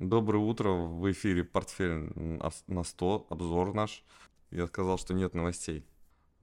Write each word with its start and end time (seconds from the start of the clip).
Доброе 0.00 0.38
утро, 0.38 0.70
в 0.70 1.12
эфире 1.12 1.44
«Портфель 1.44 2.10
на 2.16 2.80
100», 2.80 3.26
обзор 3.28 3.74
наш. 3.74 4.02
Я 4.50 4.66
сказал, 4.66 4.96
что 4.96 5.12
нет 5.12 5.34
новостей. 5.34 5.84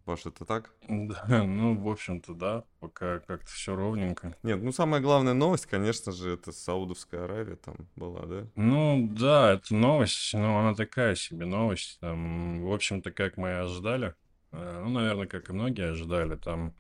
Паш, 0.06 0.28
это 0.28 0.46
так? 0.46 0.76
Да, 0.88 1.44
ну, 1.44 1.76
в 1.76 1.90
общем-то, 1.90 2.36
да, 2.36 2.66
пока 2.80 3.18
как-то 3.18 3.48
все 3.48 3.76
ровненько. 3.76 4.38
Нет, 4.44 4.62
ну 4.62 4.72
самая 4.72 5.02
главная 5.02 5.34
новость, 5.34 5.66
конечно 5.66 6.12
же, 6.12 6.34
это 6.34 6.52
Саудовская 6.52 7.24
Аравия 7.24 7.56
там 7.56 7.90
была, 7.96 8.28
да? 8.28 8.48
Ну, 8.54 9.10
да, 9.12 9.54
это 9.54 9.74
новость, 9.74 10.36
но 10.36 10.60
она 10.60 10.76
такая 10.76 11.16
себе 11.16 11.48
новость. 11.48 11.98
Там, 12.00 12.62
в 12.62 12.72
общем-то, 12.72 13.10
как 13.10 13.38
мы 13.38 13.50
и 13.50 13.54
ожидали. 13.54 14.14
Э, 14.52 14.84
ну, 14.84 14.92
наверное, 14.92 15.26
как 15.26 15.50
и 15.50 15.54
многие 15.54 15.90
ожидали, 15.90 16.36
там 16.36 16.76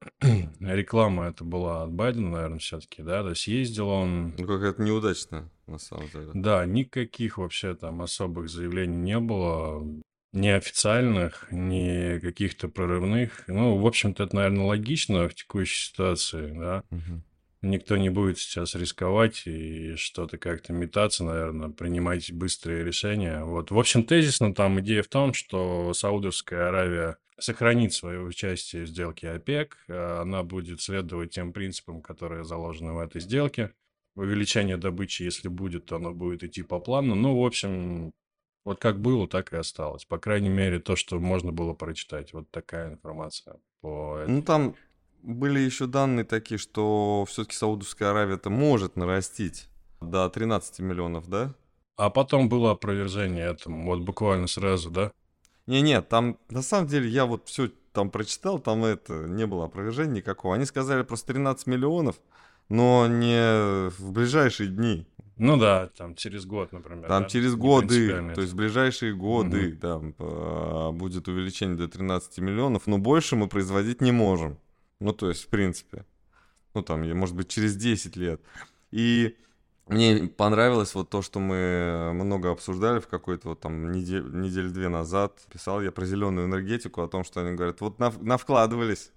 реклама 0.60 1.26
это 1.26 1.44
была 1.44 1.82
от 1.82 1.92
Байдена, 1.92 2.30
наверное, 2.30 2.58
все-таки, 2.58 3.02
да, 3.02 3.22
то 3.22 3.30
есть 3.30 3.46
ездил 3.46 3.88
он... 3.88 4.34
Ну, 4.38 4.46
какая-то 4.46 4.82
неудачная, 4.82 5.50
на 5.70 5.78
самом 5.78 6.08
деле. 6.08 6.30
Да, 6.34 6.66
никаких 6.66 7.38
вообще 7.38 7.74
там 7.74 8.02
особых 8.02 8.48
заявлений 8.48 8.96
не 8.96 9.18
было, 9.18 9.86
ни 10.32 10.48
официальных, 10.48 11.48
ни 11.50 12.18
каких-то 12.18 12.68
прорывных. 12.68 13.44
Ну, 13.46 13.76
в 13.76 13.86
общем-то, 13.86 14.24
это, 14.24 14.36
наверное, 14.36 14.64
логично 14.64 15.28
в 15.28 15.34
текущей 15.34 15.88
ситуации, 15.88 16.52
да. 16.52 16.84
Мгм. 16.90 17.24
Никто 17.62 17.98
не 17.98 18.08
будет 18.08 18.38
сейчас 18.38 18.74
рисковать 18.74 19.42
и 19.46 19.94
что-то 19.96 20.38
как-то 20.38 20.72
метаться, 20.72 21.24
наверное, 21.24 21.68
принимать 21.68 22.32
быстрые 22.32 22.84
решения. 22.84 23.44
Вот, 23.44 23.70
в 23.70 23.78
общем, 23.78 24.04
тезисно 24.04 24.54
там 24.54 24.80
идея 24.80 25.02
в 25.02 25.08
том, 25.08 25.34
что 25.34 25.92
Саудовская 25.92 26.68
Аравия 26.68 27.18
сохранит 27.38 27.92
свое 27.92 28.20
участие 28.20 28.84
в 28.84 28.88
сделке 28.88 29.30
ОПЕК, 29.30 29.76
а 29.88 30.22
она 30.22 30.42
будет 30.42 30.80
следовать 30.80 31.32
тем 31.32 31.52
принципам, 31.52 32.00
которые 32.00 32.44
заложены 32.44 32.92
в 32.92 32.98
этой 32.98 33.20
сделке. 33.20 33.72
Увеличение 34.20 34.76
добычи, 34.76 35.22
если 35.22 35.48
будет, 35.48 35.86
то 35.86 35.96
оно 35.96 36.12
будет 36.12 36.44
идти 36.44 36.62
по 36.62 36.78
плану. 36.78 37.14
Ну, 37.14 37.40
в 37.40 37.46
общем, 37.46 38.12
вот 38.66 38.78
как 38.78 39.00
было, 39.00 39.26
так 39.26 39.54
и 39.54 39.56
осталось. 39.56 40.04
По 40.04 40.18
крайней 40.18 40.50
мере, 40.50 40.78
то, 40.78 40.94
что 40.94 41.18
можно 41.18 41.52
было 41.52 41.72
прочитать. 41.72 42.34
Вот 42.34 42.50
такая 42.50 42.92
информация 42.92 43.56
по 43.80 44.18
этой. 44.18 44.30
Ну, 44.30 44.42
там 44.42 44.74
были 45.22 45.60
еще 45.60 45.86
данные 45.86 46.24
такие, 46.24 46.58
что 46.58 47.24
все-таки 47.28 47.56
Саудовская 47.56 48.10
Аравия-то 48.10 48.50
может 48.50 48.94
нарастить 48.94 49.70
до 50.02 50.28
13 50.28 50.80
миллионов, 50.80 51.26
да? 51.26 51.54
А 51.96 52.10
потом 52.10 52.50
было 52.50 52.72
опровержение 52.72 53.46
этому, 53.46 53.86
вот 53.86 54.00
буквально 54.00 54.48
сразу, 54.48 54.90
да? 54.90 55.12
Не-не, 55.66 56.02
там, 56.02 56.38
на 56.50 56.60
самом 56.60 56.88
деле, 56.88 57.08
я 57.08 57.24
вот 57.24 57.48
все 57.48 57.70
там 57.94 58.10
прочитал, 58.10 58.58
там 58.58 58.84
это, 58.84 59.14
не 59.28 59.46
было 59.46 59.64
опровержения 59.64 60.16
никакого. 60.16 60.56
Они 60.56 60.66
сказали 60.66 61.04
просто 61.04 61.28
13 61.28 61.66
миллионов, 61.66 62.20
но 62.70 63.06
не 63.08 63.90
в 63.90 64.12
ближайшие 64.12 64.70
дни. 64.70 65.06
Ну 65.36 65.58
да, 65.58 65.88
там 65.96 66.14
через 66.14 66.46
год, 66.46 66.72
например. 66.72 67.08
Там 67.08 67.24
да? 67.24 67.28
через 67.28 67.54
годы, 67.56 68.08
то 68.34 68.40
есть 68.40 68.52
в 68.52 68.56
ближайшие 68.56 69.14
годы 69.14 69.74
там 69.76 70.14
а, 70.18 70.92
будет 70.92 71.28
увеличение 71.28 71.76
до 71.76 71.88
13 71.88 72.38
миллионов, 72.38 72.86
но 72.86 72.98
больше 72.98 73.36
мы 73.36 73.48
производить 73.48 74.00
не 74.00 74.12
можем. 74.12 74.58
Ну, 75.00 75.12
то 75.12 75.28
есть, 75.28 75.44
в 75.44 75.48
принципе. 75.48 76.04
Ну, 76.74 76.82
там, 76.82 77.08
может 77.16 77.34
быть, 77.34 77.48
через 77.48 77.74
10 77.74 78.16
лет. 78.16 78.40
И 78.90 79.34
мне 79.86 80.28
понравилось 80.28 80.94
вот 80.94 81.10
то, 81.10 81.22
что 81.22 81.40
мы 81.40 82.12
много 82.12 82.50
обсуждали 82.50 83.00
в 83.00 83.08
какой-то 83.08 83.48
вот 83.48 83.60
там 83.60 83.90
недель, 83.90 84.24
недели 84.30 84.68
две 84.68 84.88
назад. 84.88 85.40
Писал 85.50 85.80
я 85.80 85.90
про 85.90 86.04
зеленую 86.04 86.46
энергетику, 86.46 87.02
о 87.02 87.08
том, 87.08 87.24
что 87.24 87.40
они 87.40 87.56
говорят, 87.56 87.80
вот 87.80 87.98
нав- 87.98 88.20
навкладывались, 88.20 89.10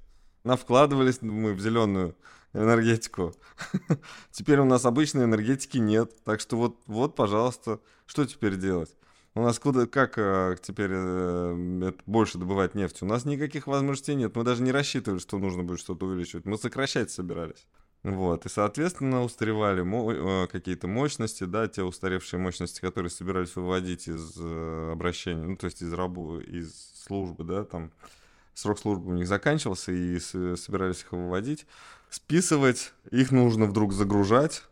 навкладывались 0.45 1.21
мы 1.21 1.53
в 1.53 1.59
зеленую 1.59 2.15
энергетику. 2.53 3.33
Теперь 4.31 4.59
у 4.59 4.65
нас 4.65 4.85
обычной 4.85 5.25
энергетики 5.25 5.77
нет. 5.77 6.11
Так 6.23 6.39
что 6.39 6.57
вот, 6.57 6.77
вот, 6.87 7.15
пожалуйста, 7.15 7.79
что 8.05 8.25
теперь 8.25 8.55
делать? 8.57 8.95
У 9.35 9.41
нас 9.41 9.57
куда, 9.57 9.87
как 9.87 10.17
э, 10.17 10.55
теперь 10.61 10.91
э, 10.91 11.79
это 11.89 11.97
больше 12.05 12.37
добывать 12.37 12.75
нефть? 12.75 13.01
У 13.01 13.05
нас 13.05 13.25
никаких 13.25 13.65
возможностей 13.65 14.13
нет. 14.13 14.35
Мы 14.35 14.43
даже 14.43 14.61
не 14.61 14.71
рассчитывали, 14.71 15.19
что 15.19 15.39
нужно 15.39 15.63
будет 15.63 15.79
что-то 15.79 16.05
увеличивать. 16.05 16.45
Мы 16.45 16.57
сокращать 16.57 17.09
собирались. 17.09 17.65
Вот, 18.03 18.45
и, 18.45 18.49
соответственно, 18.49 19.23
устаревали 19.23 19.81
мо- 19.81 20.11
э, 20.43 20.47
какие-то 20.47 20.87
мощности, 20.87 21.45
да, 21.45 21.67
те 21.69 21.83
устаревшие 21.83 22.37
мощности, 22.39 22.81
которые 22.81 23.09
собирались 23.09 23.55
выводить 23.55 24.09
из 24.09 24.35
э, 24.37 24.89
обращения, 24.91 25.45
ну, 25.45 25.55
то 25.55 25.65
есть 25.65 25.81
из 25.81 25.93
рабу, 25.93 26.39
из 26.39 26.73
службы, 27.05 27.45
да, 27.45 27.63
там 27.63 27.91
срок 28.53 28.77
службы 28.79 29.11
у 29.11 29.13
них 29.13 29.25
заканчивался, 29.27 29.93
и 29.93 30.19
с- 30.19 30.57
собирались 30.57 31.01
их 31.01 31.13
выводить, 31.13 31.65
списывать, 32.13 32.93
их 33.11 33.31
нужно 33.31 33.65
вдруг 33.65 33.93
загружать, 33.93 34.63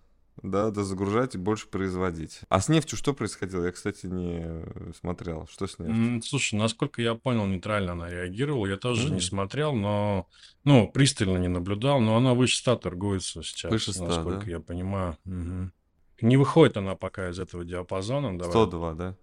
да, 0.41 0.71
да, 0.71 0.83
загружать 0.83 1.35
и 1.35 1.37
больше 1.37 1.67
производить. 1.67 2.41
А 2.49 2.61
с 2.61 2.69
нефтью 2.69 2.97
что 2.97 3.13
происходило? 3.13 3.65
Я, 3.65 3.71
кстати, 3.71 4.05
не 4.05 4.39
э, 4.43 4.91
смотрел. 4.99 5.47
Что 5.51 5.67
с 5.67 5.77
нефтью? 5.77 6.21
Слушай, 6.23 6.55
насколько 6.55 7.01
я 7.01 7.15
понял, 7.15 7.45
нейтрально 7.45 7.91
она 7.93 8.09
реагировала. 8.09 8.65
Я 8.65 8.77
тоже 8.77 9.09
не 9.09 9.15
Мгм. 9.15 9.21
смотрел, 9.21 9.73
но, 9.73 10.27
ну, 10.63 10.87
пристально 10.91 11.37
не 11.37 11.47
наблюдал, 11.47 11.99
но 11.99 12.15
она 12.15 12.33
выше 12.33 12.57
100 12.57 12.75
торгуется 12.77 13.43
сейчас, 13.43 13.71
Выше 13.71 13.93
100, 13.93 14.05
насколько 14.05 14.45
да? 14.45 14.51
я 14.51 14.59
понимаю. 14.59 15.17
Мгм. 15.25 15.73
Не 16.21 16.37
выходит 16.37 16.77
она 16.77 16.95
пока 16.95 17.29
из 17.29 17.39
этого 17.39 17.65
диапазона. 17.65 18.37
Давай 18.37 18.51
102, 18.51 18.93
да? 18.93 19.15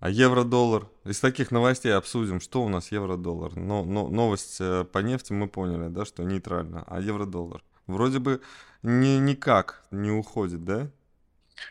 А 0.00 0.10
евро-доллар? 0.10 0.88
Из 1.04 1.18
таких 1.18 1.50
новостей 1.50 1.92
обсудим, 1.92 2.40
что 2.40 2.62
у 2.62 2.68
нас 2.68 2.92
евро-доллар. 2.92 3.56
Но, 3.56 3.84
но 3.84 4.08
новость 4.08 4.58
э, 4.60 4.84
по 4.84 4.98
нефти 4.98 5.32
мы 5.32 5.48
поняли, 5.48 5.88
да, 5.88 6.04
что 6.04 6.22
нейтрально. 6.22 6.84
А 6.86 7.00
евро-доллар? 7.00 7.62
Вроде 7.88 8.20
бы 8.20 8.40
ни, 8.82 9.18
никак 9.18 9.82
не 9.90 10.10
уходит, 10.10 10.64
да? 10.64 10.90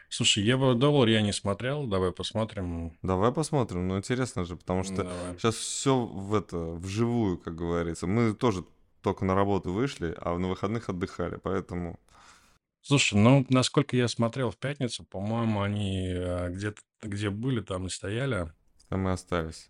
Слушай, 0.09 0.43
евро-доллар 0.43 1.07
я 1.07 1.21
не 1.21 1.31
смотрел, 1.31 1.87
давай 1.87 2.11
посмотрим. 2.11 2.91
Давай 3.01 3.31
посмотрим, 3.31 3.87
ну 3.87 3.97
интересно 3.97 4.43
же, 4.43 4.57
потому 4.57 4.83
что 4.83 5.03
Давай. 5.03 5.37
сейчас 5.37 5.55
все 5.55 5.97
в 5.97 6.33
это, 6.33 6.57
вживую, 6.57 7.37
как 7.37 7.55
говорится. 7.55 8.07
Мы 8.07 8.33
тоже 8.33 8.65
только 9.01 9.23
на 9.23 9.35
работу 9.35 9.71
вышли, 9.71 10.13
а 10.17 10.37
на 10.37 10.49
выходных 10.49 10.89
отдыхали, 10.89 11.39
поэтому... 11.41 11.99
Слушай, 12.87 13.19
ну, 13.19 13.45
насколько 13.49 13.97
я 13.97 14.07
смотрел 14.07 14.49
в 14.49 14.55
пятницу, 14.55 15.03
по-моему, 15.03 15.61
они 15.61 16.07
э, 16.07 16.49
где-то, 16.51 16.79
где 17.01 17.29
были, 17.29 17.59
там 17.59 17.87
и 17.87 17.89
стояли. 17.89 18.49
Там 18.87 19.01
мы 19.01 19.11
остались. 19.11 19.69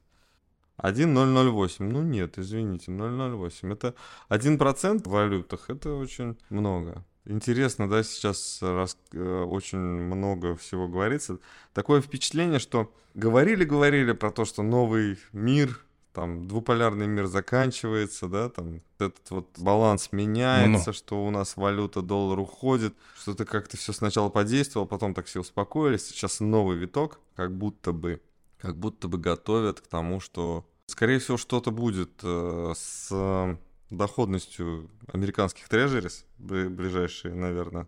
1,008. 0.75 1.83
Ну 1.83 2.03
нет, 2.03 2.38
извините, 2.38 2.91
0,08. 2.91 3.73
Это 3.73 3.95
1% 4.29 5.01
в 5.03 5.07
валютах, 5.07 5.72
это 5.72 5.95
очень 5.95 6.38
много. 6.51 7.03
Интересно, 7.25 7.89
да, 7.89 8.03
сейчас 8.03 8.59
раз, 8.61 8.95
э, 9.13 9.19
очень 9.19 9.79
много 9.79 10.56
всего 10.56 10.88
говорится. 10.88 11.39
Такое 11.73 12.01
впечатление, 12.01 12.59
что 12.59 12.94
говорили-говорили 13.16 14.11
про 14.11 14.29
то, 14.29 14.45
что 14.45 14.61
новый 14.61 15.17
мир, 15.33 15.83
там, 16.17 16.47
двуполярный 16.47 17.05
мир 17.05 17.28
заканчивается, 17.28 18.28
да, 18.28 18.50
там, 18.50 18.81
этот 18.97 19.29
вот 19.29 19.50
баланс 19.59 20.09
меняется, 20.11 20.91
что 20.91 21.23
у 21.23 21.29
нас 21.29 21.55
валюта, 21.57 22.01
доллар 22.01 22.39
уходит, 22.39 22.95
что-то 23.22 23.45
как-то 23.45 23.78
все 23.78 23.94
сначала 23.94 24.29
подействовало, 24.29 24.88
потом 24.88 25.13
так 25.13 25.27
все 25.27 25.41
успокоились. 25.41 26.07
Сейчас 26.07 26.39
новый 26.39 26.75
виток, 26.75 27.19
как 27.35 27.56
будто 27.56 27.91
бы 27.91 28.19
как 28.57 28.75
будто 28.77 29.07
бы 29.07 29.19
готовят 29.19 29.79
к 29.79 29.85
тому, 29.85 30.19
что, 30.19 30.67
скорее 30.88 31.19
всего, 31.19 31.38
что-то 31.38 31.69
будет 31.69 32.09
э, 32.23 32.73
с 32.75 33.09
э, 33.11 33.56
доходностью 33.91 34.89
американских 35.13 35.69
трежерис 35.69 36.25
в 36.39 36.69
ближайшие, 36.69 37.35
наверное, 37.35 37.88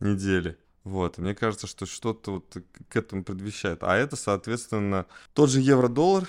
недели. 0.00 0.58
Вот, 0.82 1.18
мне 1.18 1.34
кажется, 1.34 1.66
что 1.66 1.84
что-то 1.84 2.32
вот 2.32 2.56
к 2.88 2.96
этому 2.96 3.22
предвещает. 3.22 3.82
А 3.82 3.96
это, 3.96 4.16
соответственно, 4.16 5.04
тот 5.34 5.50
же 5.50 5.60
евро-доллар, 5.60 6.26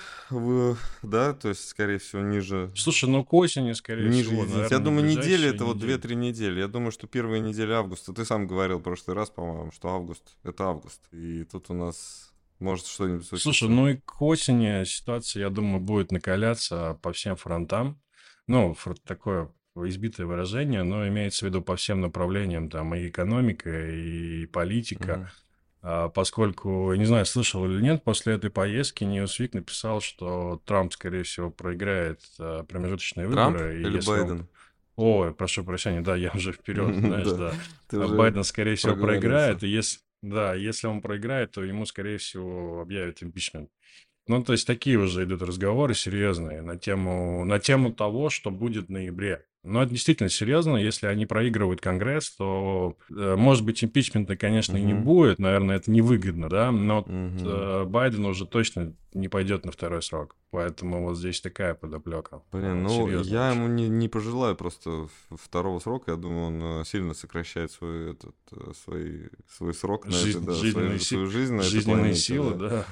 да, 1.02 1.32
то 1.32 1.48
есть, 1.48 1.66
скорее 1.68 1.98
всего, 1.98 2.20
ниже 2.20 2.70
Слушай, 2.76 3.08
ну 3.08 3.24
к 3.24 3.32
осени, 3.32 3.72
скорее 3.72 4.10
Ниже 4.10 4.28
всего, 4.28 4.42
единицы. 4.42 4.52
Я 4.52 4.62
наверное, 4.64 4.84
думаю, 4.84 5.02
ближайшие 5.04 5.54
это 5.54 5.64
вот 5.64 5.76
недели. 5.76 5.98
2-3 5.98 6.14
недели. 6.14 6.60
Я 6.60 6.68
думаю, 6.68 6.92
что 6.92 7.06
первая 7.06 7.40
неделя 7.40 7.76
августа. 7.78 8.12
Ты 8.12 8.26
сам 8.26 8.46
говорил 8.46 8.78
в 8.78 8.82
прошлый 8.82 9.16
раз, 9.16 9.30
по-моему, 9.30 9.72
что 9.72 9.88
август 9.88 10.36
это 10.42 10.64
август. 10.64 11.00
И 11.12 11.44
тут 11.44 11.70
у 11.70 11.74
нас 11.74 12.30
может 12.58 12.86
что-нибудь 12.86 13.26
случиться. 13.26 13.52
Слушай, 13.52 13.68
ну 13.70 13.88
и 13.88 13.96
к 13.96 14.20
осени 14.20 14.84
ситуация, 14.84 15.40
я 15.40 15.50
думаю, 15.50 15.80
будет 15.80 16.12
накаляться 16.12 16.98
по 17.00 17.12
всем 17.12 17.36
фронтам. 17.36 18.02
Ну, 18.46 18.76
такое 19.04 19.50
избитое 19.76 20.26
выражение, 20.26 20.82
но 20.82 21.06
имеется 21.08 21.44
в 21.44 21.48
виду 21.48 21.62
по 21.62 21.76
всем 21.76 22.00
направлениям, 22.00 22.68
там 22.68 22.94
и 22.94 23.08
экономика, 23.08 23.90
и 23.90 24.46
политика. 24.46 25.16
Мгм. 25.16 25.26
А, 25.84 26.08
поскольку, 26.10 26.92
я 26.92 26.98
не 26.98 27.06
знаю, 27.06 27.26
слышал 27.26 27.64
или 27.64 27.80
нет, 27.82 28.04
после 28.04 28.34
этой 28.34 28.50
поездки 28.50 29.02
Newsweek 29.02 29.50
написал, 29.54 30.00
что 30.00 30.62
Трамп, 30.64 30.92
скорее 30.92 31.24
всего, 31.24 31.50
проиграет 31.50 32.20
а, 32.38 32.62
промежуточные 32.64 33.28
Трамп 33.28 33.56
выборы. 33.56 33.78
и 33.78 33.80
или 33.80 33.96
если 33.96 34.10
он- 34.10 34.18
Байден? 34.20 34.48
Ой, 34.94 35.34
прошу 35.34 35.64
прощения, 35.64 36.02
да, 36.02 36.14
я 36.16 36.30
уже 36.34 36.52
вперед, 36.52 36.94
знаешь, 36.94 37.32
Да. 37.32 37.52
А 37.92 38.08
Байден, 38.16 38.44
скорее 38.44 38.76
всего, 38.76 38.94
проиграет, 38.94 39.62
и 39.64 39.68
если, 39.68 40.00
да, 40.22 40.54
если 40.54 40.86
он 40.86 41.00
проиграет, 41.00 41.52
то 41.52 41.64
ему, 41.64 41.84
скорее 41.86 42.18
всего, 42.18 42.80
объявят 42.80 43.22
импичмент. 43.22 43.70
Ну, 44.28 44.44
то 44.44 44.52
есть 44.52 44.66
такие 44.68 44.98
уже 44.98 45.24
идут 45.24 45.42
разговоры 45.42 45.94
серьезные 45.94 46.62
на 46.62 46.76
тему, 46.78 47.44
на 47.44 47.58
тему 47.58 47.92
того, 47.92 48.30
что 48.30 48.52
будет 48.52 48.86
в 48.86 48.90
ноябре. 48.90 49.44
Но 49.64 49.82
это 49.82 49.92
действительно 49.92 50.28
серьезно. 50.28 50.76
Если 50.76 51.06
они 51.06 51.24
проигрывают 51.24 51.80
Конгресс, 51.80 52.30
то, 52.30 52.96
э, 53.10 53.36
может 53.36 53.64
быть, 53.64 53.84
импичмента, 53.84 54.36
конечно, 54.36 54.76
и 54.76 54.82
не 54.82 54.94
будет. 54.94 55.38
Наверное, 55.38 55.76
это 55.76 55.90
невыгодно, 55.90 56.48
да. 56.48 56.72
Но 56.72 57.04
э, 57.06 57.84
Байден 57.86 58.24
уже 58.26 58.44
точно 58.44 58.94
не 59.14 59.28
пойдет 59.28 59.64
на 59.64 59.70
второй 59.70 60.02
срок. 60.02 60.34
Поэтому 60.50 61.04
вот 61.04 61.16
здесь 61.16 61.40
такая 61.40 61.74
подоплека. 61.74 62.42
Блин, 62.50 62.64
э, 62.64 62.74
ну 62.74 63.06
серьезная 63.06 63.32
я 63.32 63.50
ему 63.52 63.68
не, 63.68 63.88
не 63.88 64.08
пожелаю 64.08 64.56
просто 64.56 65.06
второго 65.30 65.78
срока. 65.78 66.12
Я 66.12 66.16
думаю, 66.16 66.78
он 66.78 66.84
сильно 66.84 67.14
сокращает 67.14 67.70
свой 67.70 68.12
этот 68.12 68.34
свой 68.84 69.30
свой 69.48 69.74
срок 69.74 70.06
на 70.06 70.12
Жизнь- 70.12 70.38
это, 70.38 70.46
да, 70.48 70.52
жизненные 70.54 70.98
свою, 70.98 71.00
свою 71.00 71.26
жизнь 71.26 71.54
на 71.54 71.62
Жизненные 71.62 71.96
планете, 71.98 72.20
силы, 72.20 72.54
да. 72.54 72.68
да. 72.68 72.86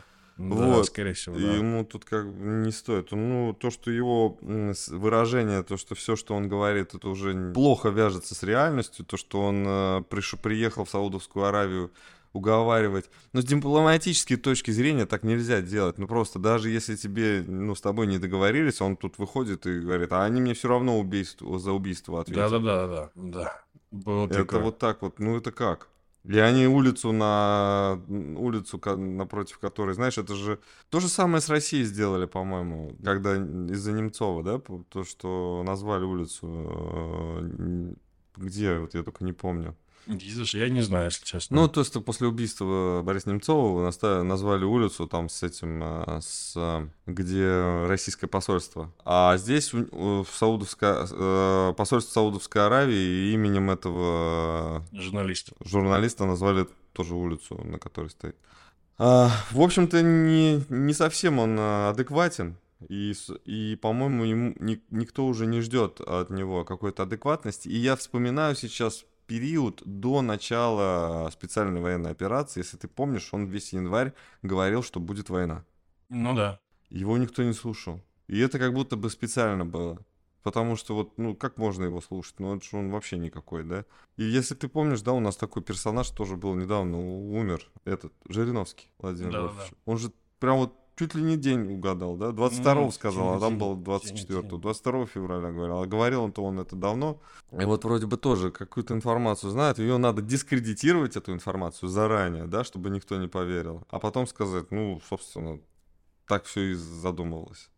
Да, 0.48 0.54
Вот. 0.56 0.86
скорее 0.86 1.12
всего, 1.12 1.36
И 1.36 1.42
да. 1.42 1.54
ему 1.54 1.84
тут 1.84 2.06
как 2.06 2.26
бы 2.32 2.64
не 2.64 2.72
стоит. 2.72 3.12
Ну, 3.12 3.52
то, 3.52 3.70
что 3.70 3.90
его 3.90 4.38
выражение, 4.40 5.62
то, 5.62 5.76
что 5.76 5.94
все, 5.94 6.16
что 6.16 6.34
он 6.34 6.48
говорит, 6.48 6.94
это 6.94 7.08
уже 7.08 7.52
плохо 7.52 7.90
вяжется 7.90 8.34
с 8.34 8.42
реальностью, 8.42 9.04
то, 9.04 9.16
что 9.18 9.40
он 9.42 9.64
э, 9.66 9.70
приш- 10.08 10.38
приехал 10.40 10.84
в 10.84 10.90
Саудовскую 10.90 11.44
Аравию 11.44 11.90
уговаривать. 12.32 13.10
Но 13.32 13.42
с 13.42 13.44
дипломатической 13.44 14.36
точки 14.36 14.70
зрения 14.70 15.04
так 15.04 15.24
нельзя 15.24 15.60
делать. 15.60 15.98
Ну, 15.98 16.06
просто 16.06 16.38
даже 16.38 16.70
если 16.70 16.96
тебе, 16.96 17.44
ну, 17.46 17.74
с 17.74 17.80
тобой 17.80 18.06
не 18.06 18.18
договорились, 18.18 18.80
он 18.80 18.96
тут 18.96 19.18
выходит 19.18 19.66
и 19.66 19.80
говорит, 19.80 20.12
а 20.12 20.24
они 20.24 20.40
мне 20.40 20.54
все 20.54 20.68
равно 20.68 20.98
убийство, 20.98 21.58
за 21.58 21.72
убийство 21.72 22.20
ответят. 22.20 22.50
Да-да-да, 22.50 22.86
да, 22.86 23.10
да. 23.14 23.62
Было 23.90 24.24
Это 24.26 24.44
такое. 24.44 24.60
вот 24.60 24.78
так 24.78 25.02
вот, 25.02 25.18
ну 25.18 25.36
это 25.36 25.50
как? 25.50 25.88
И 26.24 26.38
они 26.38 26.66
улицу 26.66 27.12
на 27.12 27.98
улицу, 28.08 28.80
напротив 28.96 29.58
которой, 29.58 29.94
знаешь, 29.94 30.18
это 30.18 30.34
же 30.34 30.60
то 30.90 31.00
же 31.00 31.08
самое 31.08 31.40
с 31.40 31.48
Россией 31.48 31.84
сделали, 31.84 32.26
по-моему, 32.26 32.94
когда 33.02 33.36
из-за 33.36 33.92
Немцова, 33.92 34.42
да, 34.42 34.58
то, 34.58 35.04
что 35.04 35.62
назвали 35.64 36.04
улицу, 36.04 36.46
э, 36.46 37.94
где, 38.36 38.78
вот 38.78 38.94
я 38.94 39.02
только 39.02 39.24
не 39.24 39.32
помню. 39.32 39.74
Видишь, 40.06 40.54
я 40.54 40.68
не 40.68 40.80
знаю, 40.80 41.06
если 41.06 41.24
честно. 41.24 41.56
Ну, 41.56 41.68
то, 41.68 41.84
что 41.84 42.00
после 42.00 42.26
убийства 42.26 43.02
Бориса 43.04 43.30
Немцова 43.30 43.90
назвали 44.22 44.64
улицу 44.64 45.06
там 45.06 45.28
с 45.28 45.42
этим, 45.42 45.82
э, 45.82 46.20
с, 46.20 46.54
э, 46.56 46.88
где 47.06 47.84
российское 47.86 48.26
посольство. 48.26 48.92
А 49.04 49.36
здесь 49.36 49.72
в 49.72 50.26
Саудовское, 50.32 51.06
э, 51.10 51.74
посольство 51.76 52.12
Саудовской 52.12 52.66
Аравии 52.66 53.32
именем 53.32 53.70
этого 53.70 54.84
Журналист. 54.92 55.50
журналиста 55.64 56.24
назвали 56.24 56.66
тоже 56.92 57.14
улицу, 57.14 57.60
на 57.64 57.78
которой 57.78 58.10
стоит. 58.10 58.36
А, 58.98 59.30
в 59.52 59.60
общем-то, 59.60 60.02
не, 60.02 60.64
не 60.68 60.92
совсем 60.92 61.38
он 61.38 61.58
адекватен. 61.58 62.56
И, 62.88 63.14
и 63.44 63.76
по-моему, 63.76 64.24
ему 64.24 64.54
ни- 64.58 64.82
никто 64.90 65.26
уже 65.26 65.46
не 65.46 65.60
ждет 65.60 66.00
от 66.00 66.30
него 66.30 66.64
какой-то 66.64 67.02
адекватности. 67.02 67.68
И 67.68 67.76
я 67.76 67.94
вспоминаю 67.94 68.56
сейчас 68.56 69.04
период 69.30 69.80
до 69.84 70.22
начала 70.22 71.30
специальной 71.30 71.80
военной 71.80 72.10
операции. 72.10 72.62
Если 72.62 72.76
ты 72.76 72.88
помнишь, 72.88 73.28
он 73.32 73.46
весь 73.46 73.72
январь 73.72 74.12
говорил, 74.42 74.82
что 74.82 74.98
будет 74.98 75.30
война. 75.30 75.64
Ну 76.08 76.34
да. 76.34 76.58
Его 76.88 77.16
никто 77.16 77.44
не 77.44 77.52
слушал. 77.52 78.00
И 78.26 78.40
это 78.40 78.58
как 78.58 78.74
будто 78.74 78.96
бы 78.96 79.08
специально 79.08 79.64
было. 79.64 80.04
Потому 80.42 80.74
что 80.74 80.96
вот, 80.96 81.16
ну, 81.16 81.36
как 81.36 81.58
можно 81.58 81.84
его 81.84 82.00
слушать? 82.00 82.40
Ну, 82.40 82.56
это 82.56 82.64
же 82.64 82.76
он 82.76 82.90
вообще 82.90 83.18
никакой, 83.18 83.62
да? 83.62 83.84
И 84.16 84.24
если 84.24 84.56
ты 84.56 84.66
помнишь, 84.66 85.02
да, 85.02 85.12
у 85.12 85.20
нас 85.20 85.36
такой 85.36 85.62
персонаж 85.62 86.10
тоже 86.10 86.36
был 86.36 86.56
недавно, 86.56 86.98
умер, 86.98 87.70
этот, 87.84 88.12
Жириновский 88.28 88.88
Владимир 88.98 89.30
Да-да-да. 89.30 89.52
Вольфович. 89.52 89.72
Он 89.84 89.98
же 89.98 90.12
прям 90.40 90.56
вот 90.56 90.74
чуть 91.00 91.14
ли 91.14 91.22
не 91.22 91.38
день 91.38 91.72
угадал, 91.72 92.16
да? 92.16 92.26
22-го 92.26 92.74
Ну, 92.74 92.90
сказал, 92.90 93.36
а 93.36 93.40
там 93.40 93.52
день, 93.52 93.58
был 93.58 93.74
день, 93.74 94.16
24-го. 94.16 94.42
день. 94.42 94.60
22 94.60 95.06
февраля 95.06 95.50
говорил. 95.50 95.82
А 95.82 95.86
говорил 95.86 96.24
он-то 96.24 96.44
он 96.44 96.58
это 96.58 96.76
давно. 96.76 97.18
И 97.58 97.64
вот 97.64 97.84
вроде 97.84 98.06
бы 98.06 98.18
тоже 98.18 98.50
какую-то 98.50 98.92
информацию 98.92 99.50
знает. 99.50 99.78
Ее 99.78 99.96
надо 99.96 100.20
дискредитировать, 100.20 101.16
эту 101.16 101.32
информацию, 101.32 101.88
заранее, 101.88 102.46
да, 102.46 102.64
чтобы 102.64 102.90
никто 102.90 103.16
не 103.16 103.28
поверил. 103.28 103.82
А 103.88 103.98
потом 103.98 104.26
сказать, 104.26 104.70
ну, 104.70 105.00
собственно, 105.08 105.58
так 106.26 106.44
все 106.44 106.72
и 106.72 106.74
задумывалось. 106.74 107.70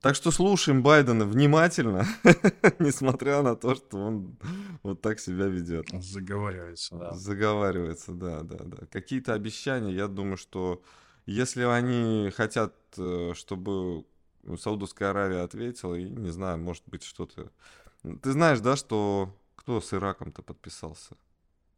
Так 0.00 0.14
что 0.14 0.30
слушаем 0.30 0.84
Байдена 0.84 1.24
внимательно, 1.24 2.06
несмотря 2.78 3.42
на 3.42 3.56
то, 3.56 3.74
что 3.74 3.98
он 3.98 4.38
вот 4.84 5.00
так 5.00 5.18
себя 5.18 5.46
ведет. 5.46 5.88
Заговаривается, 6.00 6.94
да. 6.94 7.12
Заговаривается, 7.12 8.12
да, 8.12 8.42
да, 8.42 8.58
да. 8.64 8.86
Какие-то 8.92 9.34
обещания, 9.34 9.92
я 9.92 10.06
думаю, 10.06 10.36
что 10.36 10.80
если 11.28 11.62
они 11.62 12.30
хотят, 12.30 12.74
э, 12.96 13.32
чтобы 13.34 14.06
Саудовская 14.58 15.10
Аравия 15.10 15.42
ответила, 15.42 15.94
и 15.94 16.08
не 16.08 16.30
знаю, 16.30 16.58
может 16.58 16.82
быть, 16.86 17.02
что-то... 17.02 17.50
Ты 18.22 18.32
знаешь, 18.32 18.60
да, 18.60 18.76
что 18.76 19.36
кто 19.54 19.80
с 19.80 19.92
Ираком-то 19.92 20.42
подписался? 20.42 21.16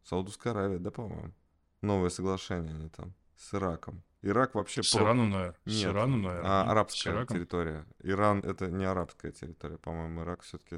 Саудовская 0.05 0.53
Аравия, 0.53 0.79
да, 0.79 0.93
по-моему? 0.93 1.33
Новое 1.83 2.11
соглашение 2.11 2.75
они 2.75 2.89
там 2.91 3.13
с 3.37 3.53
Ираком. 3.55 4.05
Ирак 4.23 4.55
вообще... 4.55 4.83
С 4.83 4.95
Ираном, 4.95 5.31
наверное. 5.31 5.57
С 5.65 5.83
Нет, 5.83 5.93
Ираном, 5.93 6.23
наверное. 6.23 6.51
а? 6.51 6.67
С 6.67 6.71
арабская 6.71 7.27
территория. 7.27 7.87
Иран 8.03 8.41
это 8.41 8.71
не 8.71 8.85
арабская 8.85 9.33
территория, 9.33 9.79
по-моему, 9.79 10.23
Ирак 10.23 10.43
все-таки. 10.43 10.77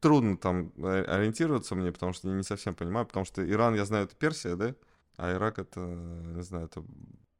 Трудно 0.00 0.36
там 0.36 0.72
э, 0.78 1.04
ориентироваться 1.04 1.74
мне, 1.74 1.92
потому 1.92 2.12
что 2.12 2.28
я 2.28 2.34
не 2.34 2.42
совсем 2.42 2.74
понимаю, 2.74 3.06
потому 3.06 3.24
что 3.24 3.48
Иран, 3.48 3.74
я 3.74 3.84
знаю, 3.84 4.06
это 4.06 4.16
Персия, 4.16 4.56
да? 4.56 4.74
А 5.16 5.32
Ирак 5.32 5.58
это, 5.58 5.80
не 5.80 6.42
знаю, 6.42 6.66
это 6.66 6.82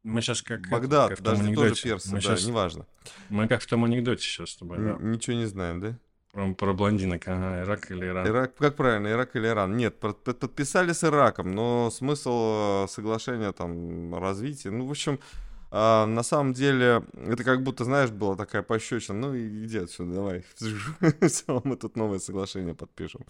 Мы 0.02 0.20
сейчас 0.20 0.42
как... 0.42 0.68
Багдад, 0.68 1.10
как 1.10 1.22
даже 1.22 1.36
тоже 1.38 1.48
анекдоте. 1.48 1.82
Персия, 1.90 2.12
Мы, 2.12 2.20
да, 2.20 2.36
щас- 2.36 2.46
неважно. 2.46 2.86
мы 3.28 3.48
как 3.48 3.62
в 3.62 3.66
том 3.66 3.84
анекдоте 3.84 4.22
сейчас 4.22 4.50
с 4.50 4.56
тобой, 4.56 4.78
да. 4.78 4.96
Ничего 5.00 5.36
не 5.36 5.46
знаем, 5.46 5.80
да? 5.80 5.98
Про, 6.32 6.54
про 6.54 6.72
блондинок, 6.72 7.28
ага, 7.28 7.62
Ирак 7.62 7.90
или 7.90 8.06
Иран. 8.06 8.26
Ирак, 8.26 8.54
как 8.56 8.74
правильно, 8.76 9.08
Ирак 9.08 9.36
или 9.36 9.46
Иран? 9.48 9.76
Нет, 9.76 10.00
под- 10.00 10.22
под- 10.24 10.38
подписали 10.38 10.92
с 10.92 11.04
Ираком, 11.04 11.54
но 11.54 11.90
смысл 11.90 12.84
э, 12.84 12.86
соглашения 12.88 13.52
там 13.52 14.14
развития, 14.14 14.70
ну, 14.70 14.86
в 14.86 14.90
общем, 14.90 15.18
а, 15.70 16.06
на 16.06 16.22
самом 16.22 16.52
деле, 16.54 17.02
это 17.14 17.44
как 17.44 17.62
будто, 17.62 17.84
знаешь, 17.84 18.10
была 18.10 18.34
такая 18.36 18.62
пощечина, 18.62 19.18
ну, 19.18 19.36
иди 19.36 19.78
отсюда, 19.78 20.14
давай, 20.14 20.44
все, 21.28 21.60
мы 21.64 21.76
тут 21.76 21.96
новое 21.96 22.18
соглашение 22.18 22.74
подпишем. 22.74 23.26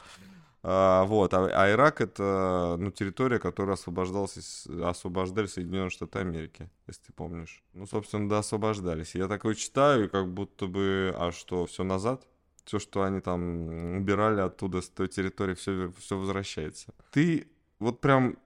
А, 0.64 1.04
вот, 1.04 1.34
а, 1.34 1.46
а 1.46 1.70
Ирак 1.72 2.00
это, 2.00 2.76
ну, 2.78 2.90
территория, 2.90 3.38
которая 3.38 3.74
освобождалась, 3.74 4.66
освобождали 4.66 5.46
Соединенные 5.46 5.90
Штаты 5.90 6.20
Америки, 6.20 6.70
если 6.86 7.02
ты 7.06 7.12
помнишь. 7.12 7.62
Ну, 7.72 7.86
собственно, 7.86 8.28
да, 8.28 8.38
освобождались. 8.38 9.14
Я 9.14 9.26
такой 9.26 9.56
читаю, 9.56 10.04
и 10.04 10.08
как 10.08 10.32
будто 10.32 10.66
бы, 10.66 11.14
а 11.16 11.32
что, 11.32 11.66
все 11.66 11.82
назад? 11.82 12.26
все, 12.64 12.78
что 12.78 13.02
они 13.02 13.20
там 13.20 13.96
убирали 13.96 14.40
оттуда, 14.40 14.80
с 14.82 14.88
той 14.88 15.08
территории, 15.08 15.54
все, 15.54 15.92
все 15.98 16.18
возвращается. 16.18 16.94
Ты 17.10 17.48
вот 17.78 18.00
прям 18.00 18.36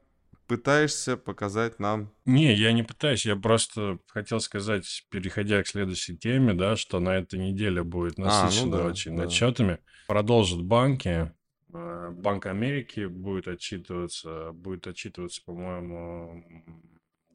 пытаешься 0.46 1.16
показать 1.16 1.80
нам... 1.80 2.12
Не, 2.24 2.54
я 2.54 2.72
не 2.72 2.82
пытаюсь, 2.82 3.26
я 3.26 3.36
просто 3.36 3.98
хотел 4.06 4.40
сказать, 4.40 5.04
переходя 5.10 5.62
к 5.62 5.68
следующей 5.68 6.16
теме, 6.16 6.54
да, 6.54 6.76
что 6.76 7.00
на 7.00 7.16
этой 7.16 7.38
неделе 7.38 7.82
будет 7.82 8.16
ну 8.16 8.26
насыщенно 8.26 8.78
да, 8.78 8.86
очень 8.86 9.16
да. 9.16 9.24
отчетами. 9.24 9.78
Продолжат 10.06 10.62
банки. 10.62 11.32
Э, 11.72 12.10
Банк 12.12 12.46
Америки 12.46 13.06
будет 13.06 13.48
отчитываться, 13.48 14.52
будет 14.52 14.86
отчитываться, 14.86 15.42
по-моему, 15.44 16.44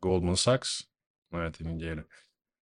Goldman 0.02 0.34
Sachs 0.36 0.86
на 1.32 1.48
этой 1.48 1.66
неделе. 1.68 2.06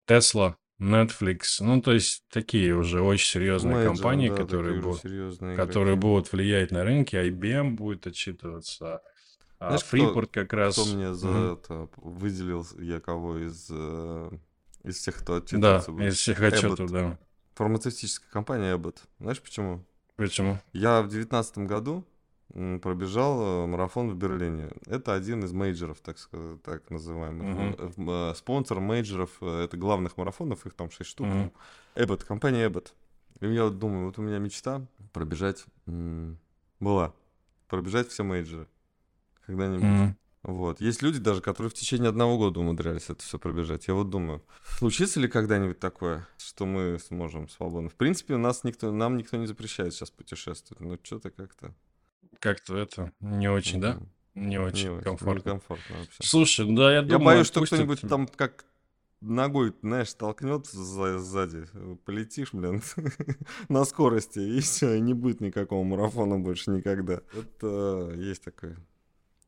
Tesla, 0.07 0.57
Netflix, 0.81 1.61
ну, 1.61 1.81
то 1.81 1.93
есть 1.93 2.25
такие 2.29 2.75
уже 2.75 3.01
очень 3.01 3.27
серьезные 3.27 3.75
Мейджоры, 3.77 3.95
компании, 3.97 4.29
да, 4.29 4.37
которые 4.37 4.81
будут, 4.81 5.03
которые 5.03 5.95
игроки. 5.95 6.01
будут 6.01 6.33
влиять 6.33 6.71
на 6.71 6.85
рынки. 6.85 7.17
IBM 7.17 7.71
будет 7.71 8.07
отчитываться. 8.07 9.01
а 9.61 9.69
Знаешь, 9.79 9.85
кто- 9.85 9.97
Freeport 9.97 10.27
как 10.33 10.53
раз... 10.53 10.75
Кто 10.75 10.85
мне 10.95 11.15
за 11.15 11.29
Мгм. 11.29 11.53
это 11.55 11.89
выделил, 11.97 12.67
я 12.81 13.01
кого 13.01 13.39
из, 13.39 13.69
э, 13.71 14.31
из 14.83 15.01
тех, 15.01 15.17
кто 15.17 15.39
Да, 15.39 15.45
отчитываться 15.45 15.93
будет? 15.93 16.13
из 16.13 16.19
всех 16.19 16.41
отчетов, 16.43 16.91
да. 16.91 17.19
Фармацевтическая 17.55 18.31
компания 18.31 18.75
Abbott. 18.77 18.99
Знаешь 19.21 19.41
почему? 19.41 19.83
Почему? 20.17 20.59
Я 20.73 21.03
в 21.03 21.09
девятнадцатом 21.09 21.67
году 21.67 22.05
пробежал 22.83 23.65
э, 23.65 23.67
марафон 23.67 24.11
в 24.11 24.17
Берлине. 24.17 24.71
Это 24.87 25.15
один 25.15 25.45
из 25.45 25.53
мейджоров, 25.53 26.01
так 26.01 26.19
сказать, 26.19 26.63
так 26.63 26.89
называемых. 26.89 27.97
Э, 27.97 28.35
Спонсор 28.37 28.79
мейджоров, 28.79 29.31
э, 29.41 29.65
это 29.65 29.77
главных 29.77 30.17
марафонов, 30.17 30.65
их 30.67 30.75
там 30.75 30.91
6 30.91 31.11
штук. 31.11 31.27
Мгм. 31.27 31.53
Abbott, 31.97 32.25
компания 32.25 32.69
Abbott. 32.69 32.93
И 33.41 33.49
я 33.49 33.65
вот 33.65 33.79
думаю, 33.79 34.07
вот 34.07 34.19
у 34.19 34.23
меня 34.23 34.39
мечта 34.39 34.87
пробежать 35.13 35.65
была. 36.79 37.13
Пробежать 37.67 38.09
все 38.09 38.23
мейджоры. 38.23 38.69
Когда-нибудь. 39.47 39.85
Мгм. 39.85 40.17
Вот. 40.45 40.83
Есть 40.83 41.01
люди 41.01 41.19
даже, 41.19 41.41
которые 41.41 41.71
в 41.71 41.75
течение 41.75 42.11
одного 42.11 42.37
года 42.37 42.61
умудрялись 42.61 43.09
это 43.09 43.23
все 43.23 43.39
пробежать. 43.39 43.89
Я 43.89 43.95
вот 43.95 44.11
думаю, 44.11 44.45
случится 44.79 45.19
ли 45.19 45.27
когда-нибудь 45.27 45.81
такое, 45.81 46.29
что 46.37 46.67
мы 46.67 46.99
сможем 46.99 47.49
свободно? 47.49 47.89
В 47.89 47.95
принципе, 47.95 48.35
у 48.35 48.39
нас 48.39 48.63
никто, 48.63 48.93
нам 48.93 49.17
никто 49.17 49.39
не 49.39 49.47
запрещает 49.47 49.95
сейчас 49.95 50.11
путешествовать. 50.11 50.81
Ну, 50.83 50.99
что-то 51.03 51.31
как-то... 51.31 51.75
Как-то 52.41 52.77
это 52.77 53.11
не 53.21 53.49
очень, 53.51 53.81
да? 53.81 53.99
Не 54.35 54.59
очень 54.59 54.97
не 54.97 55.03
комфортно. 55.03 55.51
некомфортно 55.51 55.97
вообще. 55.97 56.23
Слушай, 56.23 56.75
да, 56.75 56.91
я 56.91 56.97
Я 56.97 57.03
думаю, 57.03 57.25
боюсь, 57.25 57.47
что 57.47 57.61
отпустят. 57.61 57.79
кто-нибудь 57.79 58.01
там 58.03 58.27
как 58.27 58.67
ногой, 59.23 59.73
знаешь, 59.81 60.13
толкнет 60.13 60.67
сзади, 60.67 61.65
полетишь, 62.05 62.53
блин, 62.53 62.83
на 63.71 63.85
скорости, 63.87 64.41
и 64.41 64.61
все, 64.61 64.95
и 64.95 65.01
не 65.01 65.15
будет 65.15 65.41
никакого 65.41 65.85
марафона 65.85 66.39
больше 66.39 66.71
никогда. 66.71 67.23
Это 67.33 68.13
есть 68.17 68.45
такое. 68.45 68.77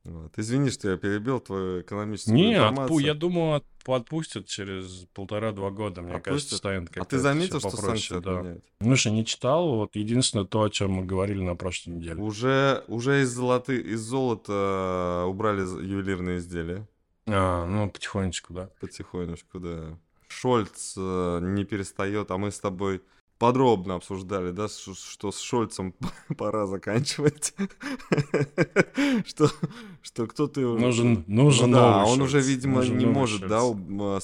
Вот. 0.09 0.33
Извини, 0.39 0.71
что 0.71 0.91
я 0.91 0.97
перебил 0.97 1.41
твою 1.41 1.81
экономическую 1.81 2.35
Не, 2.37 2.55
информацию. 2.55 2.85
отпу, 2.85 2.99
я 3.01 3.15
думаю, 3.15 3.55
от, 3.57 3.65
отпустят 3.87 4.47
через 4.47 5.07
полтора-два 5.15 5.71
года, 5.71 6.01
мне 6.03 6.13
Отпустят? 6.13 6.25
кажется, 6.25 6.57
станет 6.57 6.83
А 6.85 6.87
ты 6.87 6.93
как-то 7.01 7.19
заметил, 7.19 7.59
что 7.61 7.71
санкции 7.71 8.21
да. 8.21 8.39
отменяют? 8.39 8.65
Ну 8.81 8.95
что, 8.97 9.11
не 9.11 9.25
читал, 9.25 9.75
вот 9.77 9.97
единственное 9.97 10.45
то, 10.45 10.63
о 10.63 10.71
чем 10.71 10.93
мы 10.93 11.05
говорили 11.05 11.43
на 11.43 11.57
прошлой 11.57 11.95
неделе. 11.95 12.23
Уже, 12.23 12.85
уже 12.89 13.23
из, 13.23 13.31
золоты, 13.31 13.81
из 13.81 14.01
золота 14.01 15.25
убрали 15.27 15.65
з- 15.65 15.81
ювелирные 15.81 16.39
изделия 16.39 16.87
А, 17.27 17.67
ну, 17.67 17.91
потихонечку, 17.91 18.53
да. 18.55 18.71
потихонечку, 18.81 19.59
да. 19.59 19.99
Шольц 20.29 20.95
э, 20.97 21.39
не 21.43 21.65
перестает, 21.65 22.31
а 22.31 22.37
мы 22.39 22.51
с 22.51 22.59
тобой 22.61 23.01
подробно 23.39 23.97
обсуждали, 23.97 24.51
да, 24.51 24.69
что 24.69 25.31
с 25.31 25.41
Шольцем 25.41 25.95
пора 26.37 26.67
заканчивать. 26.67 27.55
Что, 29.27 29.51
что 30.03 30.27
кто-то... 30.27 30.61
Нужен, 30.61 31.25
нужен 31.27 31.71
Ну 31.71 31.77
да, 31.77 31.99
новый 31.99 32.13
он 32.13 32.23
уже, 32.23 32.41
видимо, 32.41 32.77
нужен 32.77 32.99
не 32.99 33.07
может, 33.07 33.47
да, 33.47 33.61
а, 33.63 34.19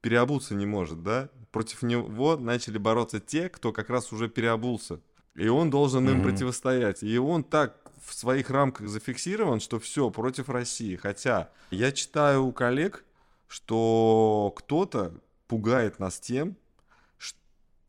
переобуться 0.00 0.54
не 0.54 0.66
может, 0.66 1.02
да? 1.02 1.28
Против 1.52 1.82
него 1.82 2.36
начали 2.36 2.78
бороться 2.78 3.20
те, 3.20 3.48
кто 3.48 3.72
как 3.72 3.90
раз 3.90 4.12
уже 4.12 4.28
переобулся. 4.28 5.00
И 5.34 5.48
он 5.48 5.70
должен 5.70 6.08
им 6.08 6.22
противостоять. 6.22 7.02
И 7.02 7.18
он 7.18 7.44
так 7.44 7.76
в 8.04 8.14
своих 8.14 8.50
рамках 8.50 8.88
зафиксирован, 8.88 9.60
что 9.60 9.78
все 9.78 10.10
против 10.10 10.48
России. 10.48 10.96
Хотя 10.96 11.50
я 11.70 11.92
читаю 11.92 12.44
у 12.44 12.52
коллег, 12.52 13.04
что 13.48 14.52
кто-то 14.56 15.12
пугает 15.46 15.98
нас 15.98 16.18
тем, 16.18 16.56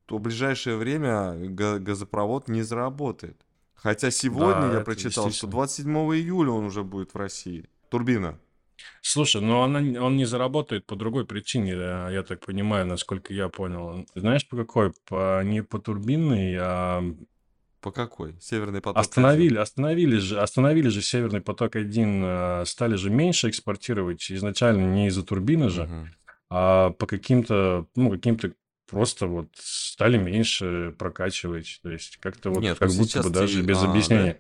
что 0.08 0.18
в 0.18 0.22
ближайшее 0.22 0.78
время 0.78 1.34
га- 1.50 1.80
газопровод 1.80 2.48
не 2.48 2.62
заработает. 2.62 3.36
Хотя 3.76 4.10
сегодня 4.10 4.70
Да, 4.70 4.74
я 4.76 4.80
прочитал, 4.80 5.12
что 5.12 5.48
действительно. 5.48 5.52
27 5.52 5.98
июля 6.16 6.52
он 6.52 6.66
уже 6.66 6.84
будет 6.84 7.14
в 7.14 7.18
России. 7.18 7.66
Турбина. 7.90 8.40
Слушай, 9.02 9.42
ну 9.42 9.62
она, 9.64 9.80
он 10.02 10.16
не 10.16 10.24
заработает 10.26 10.86
по 10.86 10.96
другой 10.96 11.26
причине, 11.26 11.76
да, 11.76 12.10
я 12.10 12.24
так 12.24 12.46
понимаю, 12.46 12.86
насколько 12.86 13.34
я 13.34 13.50
понял. 13.50 14.06
Знаешь, 14.16 14.48
по 14.48 14.56
какой? 14.56 14.94
По, 15.10 15.44
не 15.44 15.62
по 15.62 15.78
турбинной, 15.78 16.56
а 16.58 17.04
По 17.82 17.92
какой? 17.92 18.36
Северный 18.40 18.80
поток. 18.80 19.02
остановили, 19.02 19.58
остановили 19.58 20.18
же, 20.18 20.40
остановили 20.40 20.88
же 20.88 21.02
Северный 21.02 21.42
поток-1, 21.42 22.62
э, 22.62 22.66
стали 22.66 22.96
же 22.96 23.10
меньше 23.10 23.50
экспортировать 23.50 24.32
изначально 24.32 24.86
не 24.94 25.08
из-за 25.08 25.24
турбины 25.26 25.70
же, 25.70 25.84
Мгм. 25.84 26.10
а 26.50 26.92
по 26.92 27.06
каким-то, 27.08 27.88
ну, 27.96 28.10
каким-то 28.12 28.54
просто 28.88 29.28
вот 29.28 29.50
стали 29.56 30.18
меньше 30.18 30.96
прокачивать, 30.98 31.80
то 31.84 31.92
есть 31.92 32.18
как-то 32.18 32.50
вот 32.50 32.62
Нет, 32.62 32.80
как 32.80 32.92
будто 32.92 33.22
бы 33.22 33.30
даже 33.30 33.62
те- 33.62 33.68
без 33.68 33.78
а, 33.80 33.84
да? 33.84 33.92
объяснения. 33.92 34.40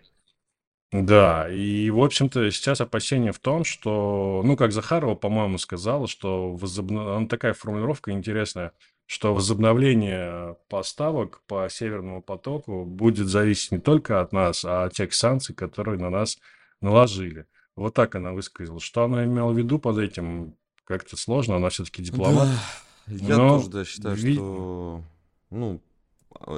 Да, 0.91 1.49
и, 1.49 1.89
в 1.89 2.01
общем-то, 2.01 2.49
сейчас 2.49 2.79
опасение 2.79 3.33
в 3.33 3.39
том, 3.39 3.65
что, 3.65 4.41
ну, 4.45 4.55
как 4.55 4.71
Захарова, 4.71 5.15
по-моему, 5.15 5.57
сказала, 5.57 6.07
что 6.07 6.53
возобно... 6.53 7.17
она 7.17 7.27
такая 7.27 7.53
формулировка 7.53 8.11
интересная, 8.11 8.71
что 9.05 9.33
возобновление 9.33 10.55
поставок 10.69 11.41
по 11.45 11.67
Северному 11.69 12.21
потоку 12.21 12.85
будет 12.85 13.27
зависеть 13.27 13.73
не 13.73 13.79
только 13.79 14.21
от 14.21 14.31
нас, 14.31 14.63
а 14.63 14.85
от 14.85 14.93
тех 14.93 15.13
санкций, 15.13 15.53
которые 15.53 15.99
на 15.99 16.09
нас 16.09 16.37
наложили. 16.79 17.47
Вот 17.75 17.93
так 17.93 18.15
она 18.15 18.31
высказала. 18.31 18.79
Что 18.79 19.03
она 19.03 19.25
имела 19.25 19.51
в 19.51 19.57
виду 19.57 19.79
под 19.79 19.97
этим, 19.97 20.55
как-то 20.85 21.17
сложно, 21.17 21.57
она 21.57 21.69
все-таки 21.69 22.01
дипломат. 22.01 22.47
Да, 22.47 22.59
я 23.07 23.37
Но 23.37 23.57
тоже 23.57 23.69
да, 23.69 23.85
считаю, 23.85 24.15
ви- 24.15 24.33
что 24.35 25.03
ну, 25.49 25.81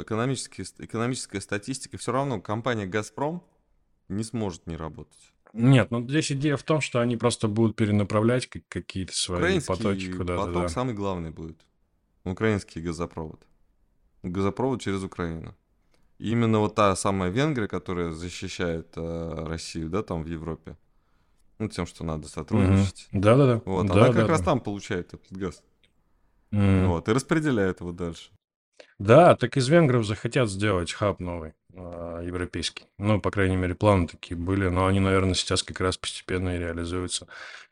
экономические, 0.01 0.65
экономическая 0.79 1.41
статистика, 1.41 1.97
все 1.97 2.11
равно 2.11 2.41
компания 2.41 2.85
«Газпром» 2.85 3.43
не 4.07 4.23
сможет 4.23 4.67
не 4.67 4.75
работать. 4.75 5.33
Нет, 5.53 5.89
ну 5.91 6.07
здесь 6.07 6.31
идея 6.31 6.57
в 6.57 6.63
том, 6.63 6.79
что 6.81 6.99
они 6.99 7.17
просто 7.17 7.47
будут 7.47 7.75
перенаправлять 7.75 8.47
как- 8.47 8.67
какие-то 8.67 9.13
свои 9.13 9.39
Украинский 9.39 9.67
потоки 9.75 10.11
куда-то, 10.11 10.45
поток 10.45 10.61
да. 10.63 10.69
самый 10.69 10.93
главный 10.93 11.31
будет. 11.31 11.65
Украинский 12.23 12.81
газопровод. 12.81 13.41
Газопровод 14.23 14.81
через 14.81 15.03
Украину. 15.03 15.55
И 16.19 16.31
именно 16.31 16.59
вот 16.59 16.75
та 16.75 16.95
самая 16.95 17.31
Венгрия, 17.31 17.67
которая 17.67 18.11
защищает 18.11 18.91
э, 18.97 19.45
Россию, 19.47 19.89
да, 19.89 20.03
там 20.03 20.23
в 20.23 20.27
Европе, 20.27 20.75
ну, 21.59 21.69
тем, 21.69 21.85
что 21.87 22.03
надо 22.03 22.27
сотрудничать. 22.27 23.07
Да-да-да. 23.13 23.61
Вот, 23.65 23.87
Да, 23.87 23.93
она 23.93 24.05
как 24.07 24.15
да, 24.15 24.27
раз 24.27 24.39
да. 24.39 24.45
там 24.45 24.59
получает 24.59 25.13
этот 25.13 25.31
газ. 25.31 25.63
М. 26.51 26.87
Вот, 26.87 27.07
и 27.07 27.13
распределяет 27.13 27.81
его 27.81 27.91
дальше. 27.91 28.31
Да, 28.99 29.35
так 29.35 29.57
из 29.57 29.69
венгров 29.69 30.05
захотят 30.05 30.49
сделать 30.49 30.93
хаб 30.93 31.19
новый, 31.19 31.53
а, 31.75 32.21
европейский. 32.23 32.85
Ну, 32.97 33.21
по 33.21 33.31
крайней 33.31 33.57
мере, 33.57 33.75
планы 33.75 34.07
такие 34.07 34.37
были, 34.37 34.69
но 34.69 34.87
они, 34.87 34.99
наверное, 34.99 35.35
сейчас 35.35 35.63
как 35.63 35.81
раз 35.81 35.97
постепенно 35.97 36.55
и 36.55 36.59
реализуются. 36.59 37.27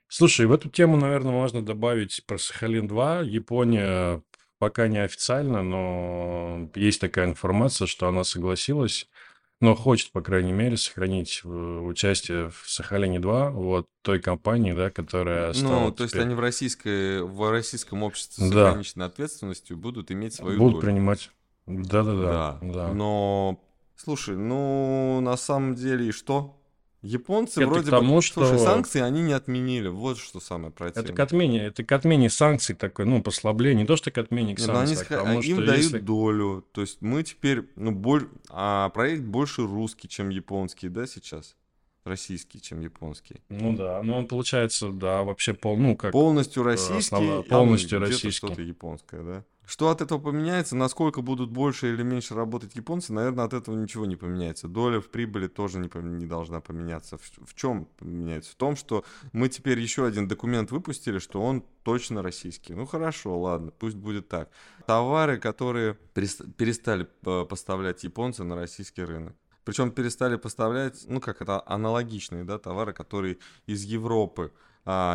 Слушай, 0.09 0.45
в 0.47 0.53
эту 0.53 0.69
тему, 0.69 0.97
наверное, 0.97 1.31
можно 1.33 1.65
добавить 1.65 2.23
про 2.27 2.37
Сахалин-2. 2.37 3.23
Япония 3.23 4.23
пока 4.59 4.87
не 4.87 4.99
официально, 4.99 5.63
но 5.63 6.69
есть 6.75 7.01
такая 7.01 7.27
информация, 7.27 7.87
что 7.87 8.07
она 8.07 8.23
согласилась, 8.23 9.09
но 9.59 9.75
хочет, 9.75 10.11
по 10.11 10.21
крайней 10.21 10.51
мере, 10.53 10.77
сохранить 10.77 11.41
э, 11.43 11.47
участие 11.47 12.49
в 12.49 12.63
Сахалине-2, 12.67 13.51
вот 13.51 13.87
той 14.03 14.19
компании, 14.19 14.73
да, 14.73 14.89
которая 14.89 15.53
стала 15.53 15.85
Ну, 15.85 15.91
то 15.91 16.03
есть 16.03 16.13
теперь- 16.13 16.25
они 16.27 16.35
в, 16.35 16.39
российской, 16.39 17.21
в 17.23 17.49
российском 17.51 18.03
обществе 18.03 18.45
с 18.45 18.51
Да. 18.51 18.69
ограниченной 18.69 19.05
ответственностью 19.07 19.77
будут 19.77 20.11
иметь 20.11 20.35
свою 20.35 20.57
будут 20.59 20.73
долю. 20.79 20.85
принимать. 20.85 21.31
Да-да-да. 21.65 22.59
Да. 22.61 22.73
да. 22.73 22.93
Но, 22.93 23.59
слушай, 23.95 24.37
ну, 24.37 25.19
на 25.21 25.35
самом 25.37 25.75
деле, 25.75 26.07
и 26.07 26.11
что? 26.11 26.59
Японцы 27.03 27.61
Это 27.61 27.69
вроде 27.69 27.91
тому, 27.91 28.15
бы... 28.15 28.21
что- 28.21 28.45
Слушай, 28.45 28.59
санкции 28.59 29.01
они 29.01 29.21
не 29.21 29.33
отменили. 29.33 29.87
Вот 29.87 30.17
что 30.17 30.39
самое 30.39 30.71
противное. 30.71 31.03
Это 31.03 31.13
к 31.13 31.19
отмене, 31.19 31.65
это 31.65 31.83
к 31.83 31.91
отмене 31.91 32.29
санкций 32.29 32.75
такой, 32.75 33.05
ну, 33.05 33.21
послабление. 33.21 33.83
Не 33.83 33.87
то, 33.87 33.95
что 33.95 34.09
к 34.09 34.17
отмене 34.17 34.55
к 34.55 34.59
Не, 34.59 34.65
ну, 34.67 34.79
они 34.79 34.95
а 34.95 35.03
к 35.03 35.07
тому, 35.07 35.41
им 35.41 35.57
что 35.57 35.65
дают 35.65 35.83
если... 35.83 35.99
долю. 35.99 36.65
То 36.71 36.81
есть 36.81 37.01
мы 37.01 37.21
теперь, 37.23 37.69
ну, 37.75 37.91
боль... 37.91 38.27
а 38.49 38.89
проект 38.89 39.23
больше 39.23 39.61
русский, 39.67 40.07
чем 40.09 40.29
японский, 40.29 40.89
да, 40.89 41.05
сейчас? 41.05 41.55
Российский, 42.03 42.61
чем 42.61 42.79
японский. 42.79 43.41
Ну 43.49 43.75
да, 43.75 44.01
ну 44.01 44.17
он 44.17 44.27
получается, 44.27 44.89
да, 44.89 45.23
вообще 45.23 45.53
пол, 45.53 45.77
ну 45.77 45.95
как... 45.95 46.13
Полностью 46.13 46.63
российский, 46.63 47.15
основное- 47.15 47.39
а 47.39 47.43
полностью 47.43 47.99
российский. 47.99 48.31
что-то 48.31 48.61
японское, 48.61 49.21
да? 49.23 49.43
Что 49.67 49.89
от 49.89 50.01
этого 50.01 50.17
поменяется, 50.17 50.77
насколько 50.77 51.21
будут 51.21 51.51
больше 51.51 51.93
или 51.93 52.01
меньше 52.01 52.33
работать 52.33 52.73
японцы, 52.75 53.11
наверное, 53.11 53.43
от 53.43 53.53
этого 53.53 53.75
ничего 53.75 54.05
не 54.05 54.15
поменяется. 54.15 54.69
Доля 54.69 55.01
в 55.01 55.09
прибыли 55.09 55.47
тоже 55.47 55.79
не, 55.79 55.89
не 55.93 56.25
должна 56.25 56.61
поменяться. 56.61 57.17
В, 57.17 57.53
чем 57.53 57.85
поменяется? 57.97 58.53
В 58.53 58.55
том, 58.55 58.77
что 58.77 59.03
мы 59.33 59.49
теперь 59.49 59.77
еще 59.77 60.05
один 60.05 60.29
документ 60.29 60.71
выпустили, 60.71 61.19
что 61.19 61.41
он 61.41 61.65
точно 61.83 62.23
российский. 62.23 62.75
Ну 62.75 62.85
хорошо, 62.85 63.37
ладно, 63.37 63.71
пусть 63.77 63.97
будет 63.97 64.29
так. 64.29 64.49
Товары, 64.85 65.37
которые 65.37 65.97
перес- 66.15 66.49
перестали 66.53 67.03
поставлять 67.23 68.05
японцы 68.05 68.45
на 68.45 68.55
российский 68.55 69.03
рынок. 69.03 69.35
Причем 69.65 69.91
перестали 69.91 70.37
поставлять, 70.37 71.03
ну 71.09 71.19
как 71.19 71.41
это, 71.41 71.61
аналогичные, 71.65 72.45
да, 72.45 72.57
товары, 72.57 72.93
которые 72.93 73.37
из 73.65 73.83
Европы 73.83 74.53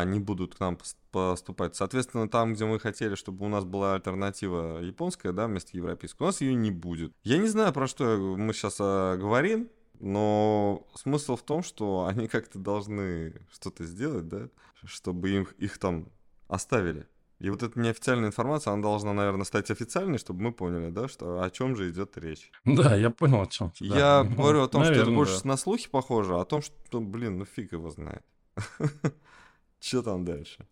не 0.05 0.19
будут 0.19 0.55
к 0.55 0.59
нам 0.59 0.75
пос- 0.75 0.95
поступать. 1.11 1.75
Соответственно, 1.75 2.29
там, 2.29 2.53
где 2.53 2.65
мы 2.65 2.79
хотели, 2.79 3.15
чтобы 3.15 3.45
у 3.45 3.49
нас 3.49 3.63
была 3.65 3.95
альтернатива 3.95 4.79
японская, 4.79 5.31
да, 5.31 5.47
вместо 5.47 5.75
европейской, 5.75 6.21
у 6.23 6.25
нас 6.27 6.41
ее 6.41 6.53
не 6.53 6.71
будет. 6.71 7.11
Я 7.23 7.37
не 7.37 7.47
знаю, 7.47 7.73
про 7.73 7.87
что 7.87 8.17
мы 8.37 8.53
сейчас 8.53 8.77
говорим, 8.77 9.69
но 9.99 10.85
смысл 10.95 11.35
в 11.35 11.41
том, 11.43 11.63
что 11.63 12.05
они 12.05 12.27
как-то 12.27 12.59
должны 12.59 13.33
что-то 13.51 13.83
сделать, 13.85 14.27
да, 14.27 14.49
чтобы 14.85 15.29
им, 15.29 15.47
их 15.57 15.77
там 15.77 16.07
оставили. 16.47 17.07
И 17.39 17.49
вот 17.49 17.61
эта 17.63 17.77
неофициальная 17.79 18.27
информация, 18.29 18.71
она 18.73 18.81
должна, 18.81 19.11
наверное, 19.11 19.43
стать 19.43 19.69
официальной, 19.69 20.17
чтобы 20.17 20.41
мы 20.41 20.51
поняли, 20.53 20.91
да, 20.91 21.07
что 21.09 21.41
о 21.41 21.49
чем 21.49 21.75
же 21.75 21.89
идет 21.89 22.17
речь. 22.17 22.51
Да, 22.63 22.95
я 22.95 23.09
понял 23.09 23.41
о 23.41 23.47
чем. 23.47 23.71
да. 23.81 23.85
Я 23.97 24.23
Ну, 24.23 24.35
говорю 24.35 24.61
о 24.61 24.67
том, 24.67 24.83
что 24.83 24.91
это 24.91 24.99
наверное, 25.01 25.17
больше 25.17 25.41
да. 25.43 25.49
на 25.49 25.57
слухи 25.57 25.89
похоже, 25.89 26.35
а 26.35 26.41
о 26.41 26.45
том, 26.45 26.61
что, 26.61 27.01
блин, 27.01 27.39
ну 27.39 27.45
фиг 27.45 27.73
его 27.73 27.89
знает. 27.89 28.23
Что 29.83 30.01
там 30.01 30.23
дальше? 30.23 30.65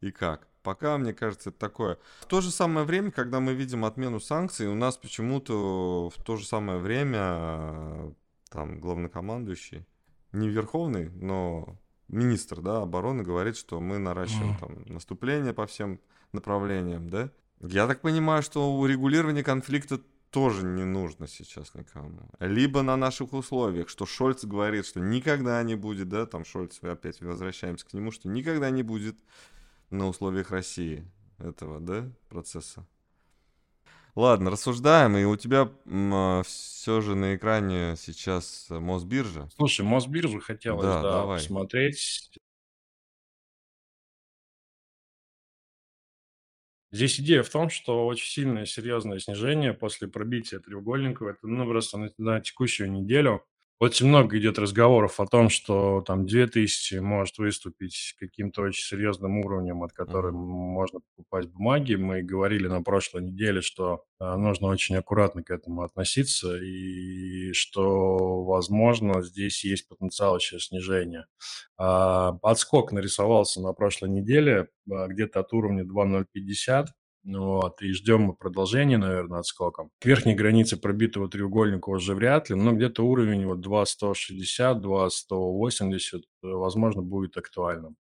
И 0.00 0.10
как? 0.10 0.48
Пока, 0.62 0.96
мне 0.96 1.12
кажется, 1.12 1.50
это 1.50 1.58
такое. 1.58 1.98
В 2.20 2.26
то 2.26 2.40
же 2.40 2.50
самое 2.50 2.86
время, 2.86 3.10
когда 3.10 3.38
мы 3.38 3.52
видим 3.52 3.84
отмену 3.84 4.18
санкций, 4.18 4.66
у 4.66 4.74
нас 4.74 4.96
почему-то 4.96 6.08
в 6.08 6.24
то 6.24 6.36
же 6.36 6.46
самое 6.46 6.78
время 6.78 7.20
э, 7.20 8.12
там 8.48 8.80
главнокомандующий, 8.80 9.84
не 10.32 10.48
верховный, 10.48 11.10
но 11.10 11.76
министр 12.08 12.62
да, 12.62 12.80
обороны 12.82 13.22
говорит, 13.22 13.58
что 13.58 13.78
мы 13.78 13.98
наращиваем 13.98 14.56
там 14.56 14.82
наступление 14.86 15.52
по 15.52 15.66
всем 15.66 16.00
направлениям, 16.32 17.10
да? 17.10 17.30
Я 17.60 17.86
так 17.86 18.00
понимаю, 18.00 18.42
что 18.42 18.78
урегулирование 18.78 19.44
конфликта 19.44 20.00
тоже 20.30 20.64
не 20.64 20.84
нужно 20.84 21.26
сейчас 21.26 21.74
никому. 21.74 22.20
Либо 22.40 22.82
на 22.82 22.96
наших 22.96 23.32
условиях, 23.32 23.88
что 23.88 24.06
Шольц 24.06 24.44
говорит, 24.44 24.86
что 24.86 25.00
никогда 25.00 25.62
не 25.62 25.74
будет, 25.74 26.08
да, 26.08 26.26
там 26.26 26.44
Шольц, 26.44 26.78
опять 26.82 27.20
возвращаемся 27.20 27.86
к 27.86 27.92
нему, 27.92 28.10
что 28.10 28.28
никогда 28.28 28.70
не 28.70 28.82
будет 28.82 29.16
на 29.90 30.06
условиях 30.08 30.50
России. 30.50 31.06
этого, 31.38 31.80
да, 31.80 32.10
процесса. 32.28 32.86
Ладно, 34.14 34.50
рассуждаем, 34.50 35.14
и 35.18 35.24
у 35.24 35.36
тебя 35.36 35.70
а, 35.86 36.42
все 36.42 37.02
же 37.02 37.14
на 37.14 37.36
экране 37.36 37.96
сейчас 37.98 38.68
Мосбиржа. 38.70 39.50
Слушай, 39.56 39.84
Мосбиржу 39.84 40.40
хотелось, 40.40 40.86
да, 40.86 41.02
да 41.02 41.10
давай. 41.12 41.38
посмотреть. 41.38 42.30
Здесь 46.92 47.18
идея 47.20 47.42
в 47.42 47.48
том, 47.50 47.68
что 47.68 48.06
очень 48.06 48.28
сильное 48.28 48.64
серьезное 48.64 49.18
снижение 49.18 49.74
после 49.74 50.08
пробития 50.08 50.60
треугольников, 50.60 51.28
это 51.28 51.46
ну, 51.46 51.66
просто 51.66 51.98
на, 51.98 52.10
на 52.18 52.40
текущую 52.40 52.90
неделю 52.90 53.44
очень 53.78 54.06
много 54.06 54.38
идет 54.38 54.58
разговоров 54.58 55.20
о 55.20 55.26
том, 55.26 55.50
что 55.50 56.00
там 56.00 56.24
2000 56.24 56.94
может 56.96 57.36
выступить 57.36 58.14
каким-то 58.18 58.62
очень 58.62 58.82
серьезным 58.82 59.38
уровнем, 59.38 59.82
от 59.82 59.92
которого 59.92 60.30
mm-hmm. 60.32 60.72
можно 60.72 61.00
покупать 61.00 61.48
бумаги. 61.48 61.94
Мы 61.94 62.22
говорили 62.22 62.68
на 62.68 62.82
прошлой 62.82 63.24
неделе, 63.24 63.60
что 63.60 64.04
а, 64.18 64.38
нужно 64.38 64.68
очень 64.68 64.96
аккуратно 64.96 65.42
к 65.42 65.50
этому 65.50 65.82
относиться 65.82 66.56
и 66.56 67.52
что, 67.52 68.44
возможно, 68.44 69.22
здесь 69.22 69.62
есть 69.62 69.88
потенциал 69.88 70.38
еще 70.38 70.58
снижения. 70.58 71.26
А, 71.76 72.38
отскок 72.42 72.92
нарисовался 72.92 73.60
на 73.60 73.74
прошлой 73.74 74.08
неделе 74.08 74.68
а, 74.90 75.06
где-то 75.06 75.40
от 75.40 75.52
уровня 75.52 75.84
2.050 75.84 76.86
вот, 77.26 77.82
и 77.82 77.92
ждем 77.92 78.22
мы 78.22 78.34
продолжения, 78.34 78.98
наверное, 78.98 79.40
отскоком. 79.40 79.90
К 80.00 80.06
верхней 80.06 80.36
границе 80.36 80.76
пробитого 80.76 81.28
треугольника 81.28 81.90
уже 81.90 82.14
вряд 82.14 82.50
ли, 82.50 82.54
но 82.54 82.72
где-то 82.72 83.02
уровень 83.04 83.46
вот 83.46 83.58
2.160, 83.66 84.80
2.180, 84.80 86.22
возможно, 86.42 87.02
будет 87.02 87.36
актуальным. 87.36 87.96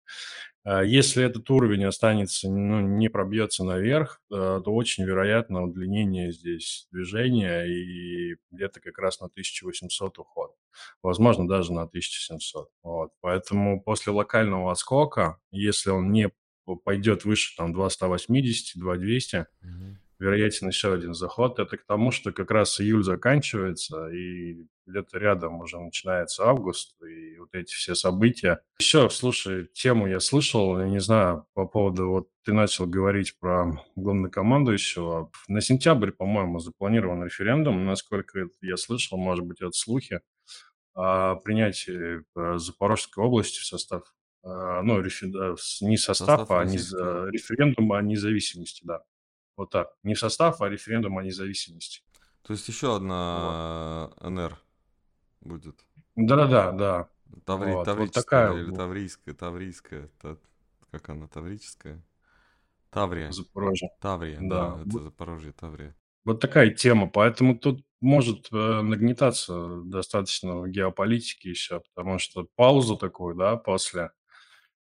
А 0.66 0.84
если 0.84 1.24
этот 1.24 1.50
уровень 1.50 1.86
останется, 1.86 2.50
ну, 2.50 2.82
не 2.82 3.10
пробьется 3.10 3.64
наверх, 3.66 4.22
э, 4.32 4.62
то 4.64 4.74
очень 4.74 5.04
вероятно 5.04 5.64
удлинение 5.64 6.32
здесь 6.32 6.88
движения 6.92 7.64
и 7.66 8.36
где-то 8.52 8.80
как 8.80 8.98
раз 8.98 9.20
на 9.20 9.28
1800 9.28 10.20
уход. 10.20 10.54
Возможно, 11.02 11.48
даже 11.48 11.74
на 11.74 11.86
1700. 11.86 12.70
Вот. 12.84 13.12
Поэтому 13.22 13.82
после 13.82 14.14
локального 14.14 14.72
отскока, 14.72 15.38
если 15.52 15.90
он 15.92 16.12
не 16.12 16.30
пойдет 16.84 17.26
выше 17.26 17.56
там 17.56 17.74
2,180, 17.74 18.80
2,200, 18.80 19.38
угу. 19.62 19.70
вероятен 20.20 20.68
еще 20.68 20.94
один 20.94 21.14
заход. 21.14 21.60
Это 21.60 21.78
к 21.78 21.86
тому, 21.86 22.12
что 22.12 22.32
как 22.32 22.52
раз 22.52 22.80
июль 22.80 23.04
заканчивается, 23.04 24.08
и 24.10 24.66
где-то 24.86 25.18
рядом 25.18 25.62
уже 25.62 25.80
начинается 25.80 26.44
август, 26.46 27.02
и 27.04 27.38
вот 27.38 27.50
эти 27.54 27.74
все 27.74 27.96
события. 27.96 28.62
Еще, 28.80 29.10
слушай, 29.10 29.68
тему 29.74 30.08
я 30.08 30.20
слышал, 30.20 30.80
я 30.80 30.88
не 30.88 31.00
знаю, 31.00 31.46
по 31.54 31.66
поводу, 31.66 32.10
вот 32.10 32.30
ты 32.44 32.54
начал 32.54 32.86
говорить 32.86 33.38
про 33.40 33.82
главнокомандующего. 33.96 35.32
На 35.48 35.62
сентябрь, 35.62 36.12
по-моему, 36.12 36.60
запланирован 36.60 37.24
референдум, 37.24 37.86
насколько 37.86 38.48
я 38.62 38.78
слышал, 38.78 39.18
может 39.18 39.46
быть, 39.46 39.62
это 39.62 39.72
слухи, 39.72 40.20
о 40.96 41.36
принятии 41.36 42.22
э, 42.36 42.58
Запорожской 42.58 43.24
области 43.24 43.60
в 43.60 43.66
состав 43.66 44.04
ну, 44.44 45.02
не 45.02 45.98
состав, 45.98 46.40
состав 46.40 46.52
а 46.52 46.66
не, 46.66 46.78
референдум 46.78 47.94
о 47.94 48.02
независимости, 48.02 48.84
да. 48.86 49.04
Вот 49.56 49.70
так. 49.70 49.96
Не 50.04 50.16
состав, 50.16 50.62
а 50.62 50.70
референдум 50.70 51.18
о 51.18 51.24
независимости. 51.24 52.02
То 52.42 52.54
есть 52.54 52.68
еще 52.68 52.96
одна 52.96 54.10
вот. 54.20 54.30
НР 54.30 54.58
будет. 55.42 55.86
Да-да-да, 56.16 56.72
да. 56.72 57.10
Таври, 57.46 57.74
вот, 57.74 57.86
таврическая 57.86 58.50
вот 58.50 58.56
такая, 58.56 58.64
или 58.64 58.76
таврийская, 58.76 59.34
таврийская, 59.34 60.10
та, 60.22 60.38
как 60.92 61.10
она, 61.10 61.28
таврическая? 61.28 62.04
Таврия. 62.92 63.32
Запорожье. 63.32 63.90
Таврия, 64.00 64.38
да, 64.42 64.76
да 64.76 64.82
это 64.82 65.04
Запорожье, 65.04 65.52
Таврия. 65.52 65.96
Вот 66.26 66.40
такая 66.40 66.70
тема, 66.70 67.10
поэтому 67.10 67.58
тут 67.58 67.84
может 68.00 68.48
э, 68.52 68.82
нагнетаться 68.82 69.82
достаточно 69.84 70.60
в 70.60 70.70
геополитике 70.70 71.50
еще, 71.50 71.82
потому 71.82 72.20
что 72.20 72.48
паузу 72.56 72.98
такую, 72.98 73.36
да, 73.36 73.58
после 73.58 74.12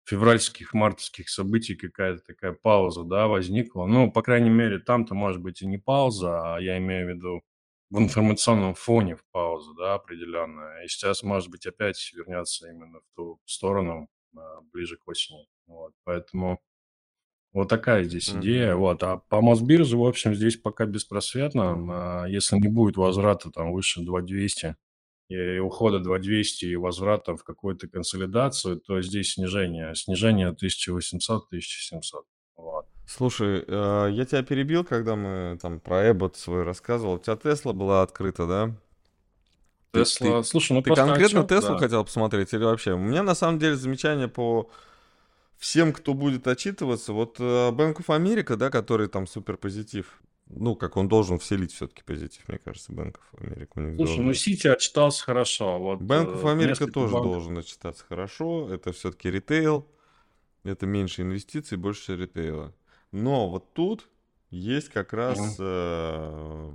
февральских, 0.05 0.75
мартовских 0.75 1.29
событий 1.29 1.77
какая-то 1.77 2.23
такая 2.23 2.53
пауза, 2.53 3.05
да, 3.05 3.29
возникла. 3.29 3.87
Ну, 3.87 4.11
по 4.11 4.23
крайней 4.23 4.51
мере, 4.51 4.79
там-то 4.79 5.15
может 5.15 5.41
быть 5.41 5.63
и 5.63 5.67
не 5.67 5.79
пауза, 5.79 6.57
а 6.57 6.61
я 6.61 6.79
имею 6.79 7.07
в 7.07 7.11
виду 7.11 7.43
в 7.91 7.99
информационном 7.99 8.75
фоне 8.75 9.17
в 9.17 9.25
паузу, 9.33 9.75
да, 9.75 9.95
определенная. 9.95 10.85
И 10.85 10.89
сейчас, 10.89 11.23
может 11.23 11.51
быть, 11.51 11.67
опять 11.67 12.13
вернется 12.15 12.69
именно 12.69 13.01
в 13.01 13.17
ту 13.17 13.41
сторону 13.45 14.09
а, 14.37 14.61
ближе 14.73 14.97
к 14.97 15.07
осени. 15.09 15.47
Вот, 15.67 15.93
поэтому 16.05 16.61
вот 17.53 17.69
такая 17.69 18.05
здесь 18.05 18.29
mm-hmm. 18.29 18.41
идея. 18.41 18.75
Вот. 18.77 19.03
А 19.03 19.19
по 19.19 19.41
Мосбирже, 19.41 19.97
в 19.97 20.05
общем, 20.05 20.35
здесь 20.35 20.57
пока 20.57 20.87
беспросветно. 20.87 21.61
Mm-hmm. 21.61 22.31
Если 22.31 22.57
не 22.57 22.69
будет 22.69 22.97
возврата 22.97 23.51
там 23.51 23.73
выше 23.73 24.03
2200, 24.03 24.77
и 25.31 25.59
ухода 25.59 26.01
2200 26.01 26.65
и 26.65 26.77
возврата 26.77 27.37
в 27.37 27.45
какую-то 27.45 27.87
консолидацию, 27.87 28.81
то 28.81 29.01
здесь 29.01 29.35
снижение. 29.35 29.95
Снижение 29.95 30.51
1800-1700. 30.51 32.01
Вот. 32.57 32.87
Слушай, 33.07 33.65
э, 33.67 34.09
я 34.11 34.25
тебя 34.25 34.43
перебил, 34.43 34.85
когда 34.85 35.15
мы 35.15 35.57
там 35.63 35.79
про 35.79 36.11
Эббот 36.11 36.37
свой 36.37 36.65
рассказывал. 36.65 37.15
У 37.15 37.19
тебя 37.19 37.37
Тесла 37.37 37.73
была 37.73 38.03
открыта, 38.03 38.47
да? 38.47 38.77
Тесла, 39.93 40.43
слушай, 40.43 40.73
ну 40.73 40.83
Ты 40.83 40.95
конкретно 40.95 41.45
Теслу 41.45 41.75
да. 41.75 41.79
хотел 41.79 42.05
посмотреть 42.05 42.53
или 42.53 42.65
вообще? 42.65 42.95
У 42.95 42.99
меня 42.99 43.23
на 43.23 43.37
самом 43.37 43.61
деле 43.61 43.77
замечание 43.77 44.27
по 44.27 44.69
всем, 45.59 45.93
кто 45.93 46.15
будет 46.15 46.49
отчитываться. 46.49 47.13
Вот 47.13 47.37
э, 47.39 47.43
Bank 47.71 47.99
of 47.99 48.07
America, 48.07 48.57
да, 48.57 48.69
который 48.69 49.07
там 49.07 49.29
супер 49.29 49.57
позитив 49.57 50.21
ну, 50.57 50.75
как 50.75 50.97
он 50.97 51.09
должен 51.09 51.39
вселить 51.39 51.73
все-таки 51.73 52.03
позитив, 52.03 52.49
мне 52.49 52.59
кажется, 52.59 52.93
of 53.17 53.41
America. 53.41 53.69
Слушай, 53.75 53.97
должен... 53.97 54.27
ну 54.27 54.35
Сити 54.35 54.67
отчитался 54.67 55.25
хорошо. 55.25 55.79
Вот, 55.79 56.01
Bank 56.01 56.35
of 56.35 56.43
э, 56.43 56.57
America 56.57 56.91
тоже 56.91 57.15
банк... 57.15 57.25
должен 57.25 57.59
отчитаться 57.59 58.05
хорошо. 58.09 58.73
Это 58.73 58.93
все-таки 58.93 59.31
ритейл. 59.31 59.87
Это 60.65 60.87
меньше 60.87 61.23
инвестиций, 61.23 61.79
больше 61.79 62.17
ритейла. 62.17 62.75
Но 63.13 63.49
вот 63.49 63.73
тут 63.73 64.09
есть 64.51 64.89
как 64.89 65.13
раз... 65.13 65.39
Mm. 65.39 65.55
Э, 65.59 66.73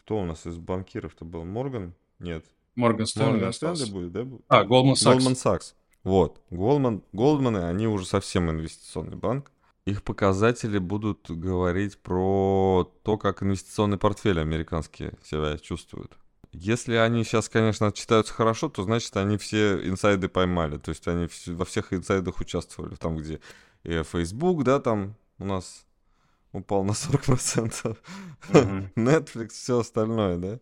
кто 0.00 0.18
у 0.18 0.24
нас 0.24 0.46
из 0.46 0.58
банкиров-то 0.58 1.24
был? 1.24 1.44
Морган? 1.44 1.94
Нет. 2.18 2.44
Морган 2.74 3.06
Стэнли. 3.06 3.32
Морган 3.32 3.52
Стэнли 3.52 3.90
будет, 3.90 4.12
да? 4.12 4.26
А, 4.48 4.64
Goldman 4.64 4.94
Sachs. 4.94 5.18
Goldman 5.18 5.34
Sachs. 5.34 5.74
Вот. 6.02 6.40
Goldman, 6.50 7.02
Goldman, 7.12 7.68
они 7.68 7.86
уже 7.86 8.04
совсем 8.04 8.50
инвестиционный 8.50 9.16
банк 9.16 9.52
их 9.84 10.02
показатели 10.02 10.78
будут 10.78 11.30
говорить 11.30 11.98
про 11.98 12.90
то, 13.02 13.18
как 13.18 13.42
инвестиционный 13.42 13.98
портфель 13.98 14.40
американские 14.40 15.14
себя 15.24 15.58
чувствуют. 15.58 16.16
Если 16.52 16.94
они 16.94 17.24
сейчас, 17.24 17.48
конечно, 17.48 17.86
отчитаются 17.88 18.32
хорошо, 18.32 18.68
то 18.68 18.82
значит 18.82 19.16
они 19.16 19.38
все 19.38 19.88
инсайды 19.88 20.28
поймали. 20.28 20.76
То 20.76 20.90
есть 20.90 21.08
они 21.08 21.26
во 21.46 21.64
всех 21.64 21.92
инсайдах 21.92 22.40
участвовали. 22.40 22.94
Там, 22.94 23.16
где 23.16 23.40
и 23.84 24.02
Facebook, 24.02 24.62
да, 24.62 24.78
там 24.78 25.16
у 25.38 25.44
нас 25.46 25.86
упал 26.52 26.84
на 26.84 26.92
40%. 26.92 27.96
Mm-hmm. 28.50 28.92
Netflix, 28.96 29.48
все 29.48 29.80
остальное, 29.80 30.36
да. 30.36 30.60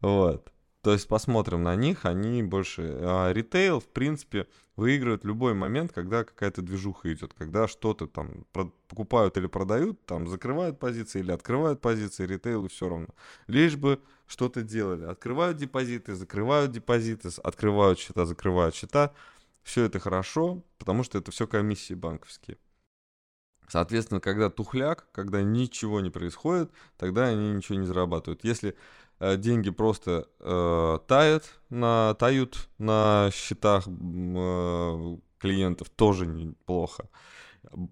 Вот. 0.00 0.52
То 0.82 0.92
есть 0.92 1.08
посмотрим 1.08 1.64
на 1.64 1.74
них, 1.74 2.04
они 2.04 2.42
больше... 2.42 2.82
А 3.00 3.32
ритейл, 3.32 3.80
в 3.80 3.88
принципе, 3.88 4.46
выигрывает 4.76 5.24
любой 5.24 5.54
момент, 5.54 5.92
когда 5.92 6.22
какая-то 6.22 6.62
движуха 6.62 7.12
идет, 7.12 7.34
когда 7.34 7.66
что-то 7.66 8.06
там 8.06 8.46
покупают 8.52 9.36
или 9.36 9.48
продают, 9.48 10.04
там 10.06 10.28
закрывают 10.28 10.78
позиции 10.78 11.18
или 11.18 11.32
открывают 11.32 11.80
позиции, 11.80 12.26
ритейлу 12.26 12.68
все 12.68 12.88
равно. 12.88 13.08
Лишь 13.48 13.76
бы 13.76 14.00
что-то 14.28 14.62
делали. 14.62 15.04
Открывают 15.04 15.56
депозиты, 15.56 16.14
закрывают 16.14 16.70
депозиты, 16.70 17.30
открывают 17.42 17.98
счета, 17.98 18.24
закрывают 18.24 18.74
счета. 18.74 19.12
Все 19.64 19.84
это 19.84 19.98
хорошо, 19.98 20.62
потому 20.78 21.02
что 21.02 21.18
это 21.18 21.32
все 21.32 21.48
комиссии 21.48 21.94
банковские. 21.94 22.56
Соответственно, 23.68 24.20
когда 24.20 24.48
тухляк, 24.48 25.08
когда 25.12 25.42
ничего 25.42 26.00
не 26.00 26.10
происходит, 26.10 26.70
тогда 26.96 27.26
они 27.26 27.52
ничего 27.52 27.78
не 27.78 27.86
зарабатывают. 27.86 28.42
Если 28.44 28.76
деньги 29.20 29.70
просто 29.70 30.28
э, 30.40 30.98
тают, 31.06 31.44
на, 31.70 32.14
тают 32.14 32.68
на 32.78 33.30
счетах 33.32 33.86
э, 33.88 35.16
клиентов, 35.38 35.90
тоже 35.90 36.26
неплохо. 36.26 37.08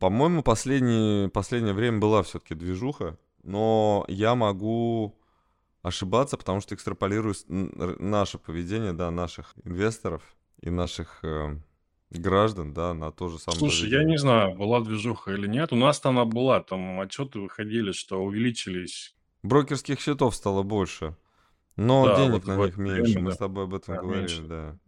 По-моему, 0.01 0.43
последнее, 0.43 1.29
последнее 1.29 1.75
время 1.75 1.99
была 1.99 2.23
все-таки 2.23 2.55
движуха, 2.55 3.19
но 3.43 4.05
я 4.09 4.35
могу 4.35 5.19
ошибаться, 5.83 6.37
потому 6.37 6.61
что 6.61 6.75
экстраполирую 6.75 7.35
наше 7.49 8.39
поведение, 8.39 8.93
да, 8.93 9.11
наших 9.11 9.55
инвесторов 9.65 10.23
и 10.61 10.71
наших 10.71 11.21
э, 11.25 11.59
граждан, 12.11 12.73
да, 12.73 12.95
на 12.95 13.11
то 13.11 13.29
же 13.29 13.39
самое. 13.39 13.59
Слушай, 13.59 13.83
поведение. 13.83 14.05
я 14.05 14.11
не 14.11 14.19
знаю, 14.19 14.55
была 14.57 14.81
движуха 14.81 15.33
или 15.33 15.47
нет. 15.47 15.73
У 15.73 15.77
нас 15.77 16.01
там 16.01 16.19
она 16.19 16.25
была, 16.25 16.61
там 16.61 17.01
отчеты 17.01 17.41
выходили, 17.41 17.93
что 17.93 18.23
увеличились 18.23 19.16
Брокерских 19.47 20.01
счетов 20.01 20.35
стало 20.35 20.63
больше. 20.63 21.17
Но 21.77 22.07
да, 22.07 22.17
денег 22.17 22.33
вот 22.33 22.47
на 22.47 22.57
них 22.57 22.77
меньше. 22.77 23.03
Время, 23.03 23.23
Мы 23.23 23.33
с 23.33 23.37
тобой 23.37 23.65
об 23.65 23.75
этом 23.75 23.95
да, 23.95 24.01
говорили, 24.01 24.21
меньше. 24.21 24.43
да. 24.43 24.79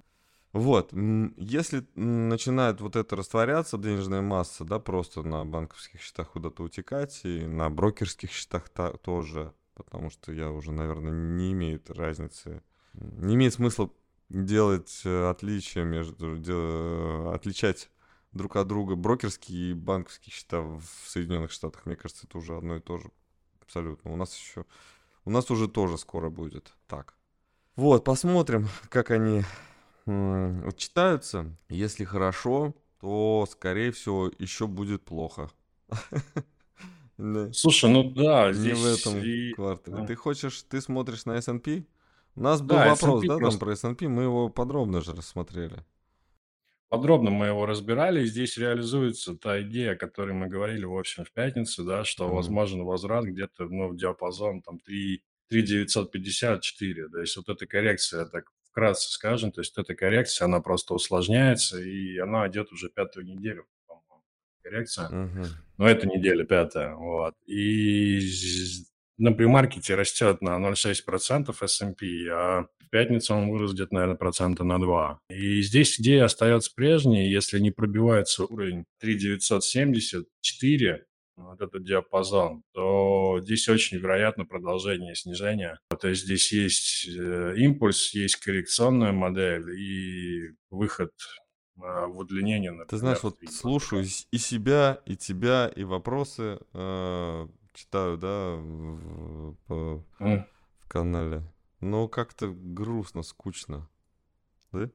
Вот, 0.53 0.93
если 0.95 1.87
начинает 1.95 2.81
вот 2.81 2.97
это 2.97 3.15
растворяться, 3.17 3.77
денежная 3.77 4.23
масса, 4.23 4.65
да, 4.65 4.79
просто 4.79 5.23
на 5.23 5.45
банковских 5.45 6.01
счетах 6.01 6.33
куда-то 6.33 6.63
утекать, 6.63 7.21
и 7.25 7.47
на 7.47 7.69
брокерских 7.69 8.31
счетах 8.31 8.71
та, 8.71 8.93
тоже, 8.93 9.53
потому 9.75 10.09
что 10.09 10.33
я 10.33 10.51
уже, 10.51 10.73
наверное, 10.73 11.13
не 11.13 11.53
имеет 11.53 11.91
разницы, 11.91 12.63
не 12.95 13.35
имеет 13.35 13.55
смысла 13.55 13.91
делать 14.31 15.03
э, 15.05 15.29
отличия 15.29 15.85
между, 15.85 16.39
де, 16.39 16.55
отличать 17.31 17.91
друг 18.33 18.57
от 18.57 18.67
друга 18.67 18.97
брокерские 18.97 19.71
и 19.71 19.75
банковские 19.75 20.33
счета 20.33 20.61
в 20.63 20.83
Соединенных 21.07 21.51
Штатах. 21.51 21.85
Мне 21.85 21.97
кажется, 21.97 22.27
это 22.27 22.39
уже 22.39 22.57
одно 22.57 22.77
и 22.77 22.81
то 22.81 22.99
же 22.99 23.11
абсолютно. 23.69 24.13
У 24.13 24.17
нас 24.17 24.35
еще, 24.35 24.65
у 25.27 25.31
нас 25.31 25.51
уже 25.51 25.69
тоже 25.69 25.99
скоро 25.99 26.31
будет 26.31 26.73
так. 26.87 27.15
Вот, 27.77 28.03
посмотрим, 28.03 28.69
как 28.89 29.11
они 29.11 29.43
читаются. 30.77 31.55
Если 31.69 32.05
хорошо, 32.05 32.75
то, 33.01 33.47
скорее 33.51 33.93
всего, 33.93 34.31
еще 34.39 34.67
будет 34.67 35.05
плохо. 35.05 35.51
Слушай, 37.53 37.91
ну 37.91 38.11
да, 38.11 38.53
Не 38.53 38.73
в 38.75 38.87
этом 38.87 39.55
квартале. 39.55 40.07
Ты 40.07 40.15
хочешь, 40.15 40.63
ты 40.63 40.81
смотришь 40.81 41.27
на 41.27 41.33
S&P? 41.33 41.85
У 42.37 42.41
нас 42.41 42.63
был 42.63 42.77
вопрос, 42.77 43.25
да, 43.27 43.39
там 43.39 43.59
про 43.59 43.73
S&P, 43.73 44.09
мы 44.09 44.23
его 44.23 44.49
подробно 44.49 45.01
же 45.01 45.13
рассмотрели. 45.13 45.85
Подробно 46.89 47.31
мы 47.31 47.47
его 47.47 47.67
разбирали, 47.67 48.23
и 48.23 48.27
здесь 48.27 48.57
реализуется 48.57 49.37
та 49.37 49.61
идея, 49.63 49.93
о 49.93 49.97
которой 49.97 50.33
мы 50.33 50.49
говорили, 50.49 50.85
в 50.85 50.97
общем, 50.97 51.25
в 51.25 51.33
пятницу, 51.33 51.85
да, 51.85 52.05
что 52.05 52.29
возможен 52.29 52.83
возврат 52.83 53.25
где-то, 53.25 53.65
ну, 53.65 53.89
в 53.89 53.97
диапазон 53.97 54.63
там 54.63 54.79
3, 54.79 55.23
3,954. 55.49 57.09
То 57.09 57.21
есть 57.21 57.37
вот 57.37 57.49
эта 57.51 57.67
коррекция, 57.67 58.25
так 58.25 58.51
вкратце 58.71 59.11
скажем, 59.11 59.53
то 59.53 59.61
есть 59.61 59.77
эта 59.77 59.95
коррекция, 59.95 60.47
она 60.47 60.61
просто 60.61 60.95
усложняется, 60.95 61.79
и 61.79 62.17
она 62.19 62.49
идет 62.49 62.73
уже 62.73 62.89
пятую 62.89 63.27
неделю, 63.27 63.67
коррекция. 64.63 65.09
Угу. 65.09 65.47
Но 65.79 65.89
это 65.89 66.07
неделя 66.07 66.45
пятая, 66.45 66.95
вот. 66.95 67.35
И 67.47 68.21
на 69.19 69.33
примаркете 69.33 69.95
растет 69.95 70.41
на 70.41 70.59
0,6% 70.59 71.55
S&P, 71.61 72.29
а 72.31 72.67
в 72.79 72.89
пятницу 72.91 73.35
он 73.35 73.51
вырос 73.51 73.75
где-то, 73.75 73.95
наверное, 73.95 74.17
процента 74.17 74.65
на 74.65 74.81
2. 74.81 75.19
И 75.31 75.61
здесь 75.63 76.01
идея 76.01 76.25
остается 76.25 76.73
прежней, 76.75 77.31
если 77.31 77.59
не 77.59 77.71
пробивается 77.71 78.45
уровень 78.45 78.87
3,974, 79.01 81.05
вот 81.39 81.61
этот 81.61 81.85
диапазон, 81.85 82.63
то 82.73 83.41
здесь 83.43 83.69
очень 83.69 83.99
вероятно 83.99 84.45
продолжение 84.45 85.15
снижения. 85.15 85.79
То 86.01 86.09
есть 86.09 86.25
здесь 86.25 86.53
есть 86.53 87.09
э, 87.09 87.55
импульс, 87.57 88.13
есть 88.15 88.37
коррекционная 88.37 89.13
модель 89.13 89.71
и 89.79 90.51
выход 90.71 91.13
э, 91.77 92.07
в 92.07 92.19
удлинение. 92.19 92.73
Например, 92.73 92.89
Ты 92.89 92.97
знаешь, 92.97 93.23
вот 93.23 93.39
слушаю 93.51 94.05
и 94.05 94.39
себя, 94.39 95.01
и 95.07 95.17
тебя, 95.17 95.71
и 95.75 95.85
вопросы 95.85 96.59
э, 96.73 97.49
читаю, 97.79 98.19
да, 98.19 98.57
в, 98.57 99.55
по, 99.67 100.05
mm. 100.21 100.45
в 100.81 100.89
канале. 100.89 101.43
Но 101.81 102.09
как-то 102.09 102.49
грустно, 102.49 103.23
скучно. 103.23 103.89
Да? 104.73 104.91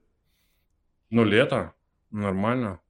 Ну, 1.09 1.23
лето. 1.23 1.73
Нормально. 2.11 2.81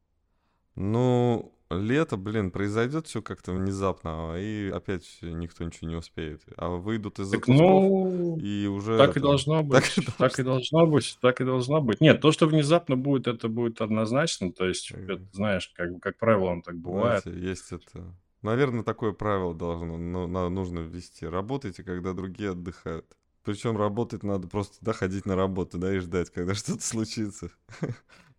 Ну, 0.76 1.54
лето, 1.70 2.18
блин, 2.18 2.50
произойдет 2.50 3.06
все 3.06 3.22
как-то 3.22 3.52
внезапно, 3.52 4.36
и 4.36 4.72
опять 4.74 5.20
никто 5.22 5.64
ничего 5.64 5.90
не 5.90 5.96
успеет. 5.96 6.42
А 6.58 6.70
выйдут 6.70 7.20
из 7.20 7.30
так, 7.30 7.48
ну, 7.48 8.38
и 8.40 8.66
уже... 8.66 8.98
Так 8.98 9.12
это... 9.12 9.20
и 9.20 9.22
должно 9.22 9.62
быть. 9.64 9.96
Так, 9.96 10.16
так 10.18 10.40
и 10.40 10.44
должно 10.44 10.88
быть, 10.88 11.18
так 11.22 11.40
и 11.40 11.46
должно 11.46 11.82
быть. 11.82 12.02
Нет, 12.02 12.20
то, 12.20 12.32
что 12.32 12.48
внезапно 12.48 12.98
будет, 12.98 13.28
это 13.28 13.48
будет 13.48 13.80
однозначно. 13.80 14.52
То 14.52 14.68
есть, 14.68 14.90
это, 14.90 15.22
знаешь, 15.34 15.72
как, 15.76 16.00
как 16.00 16.18
правило, 16.18 16.46
он 16.46 16.64
так 16.64 16.76
бывает. 16.78 17.22
Знаете, 17.24 17.48
есть 17.48 17.72
это... 17.72 18.16
Наверное, 18.44 18.84
такое 18.84 19.14
правило 19.14 19.56
должно, 19.56 19.98
ну, 19.98 20.50
нужно 20.50 20.80
ввести. 20.80 21.26
Работайте, 21.26 21.84
когда 21.84 22.14
другие 22.14 22.52
отдыхают. 22.52 23.06
Причем 23.44 23.78
работать 23.78 24.24
надо 24.24 24.48
просто, 24.48 24.78
да, 24.82 24.94
ходить 24.94 25.26
на 25.26 25.36
работу, 25.36 25.78
да, 25.78 25.94
и 25.94 26.00
ждать, 26.00 26.30
когда 26.30 26.54
что-то 26.54 26.84
случится. 26.84 27.50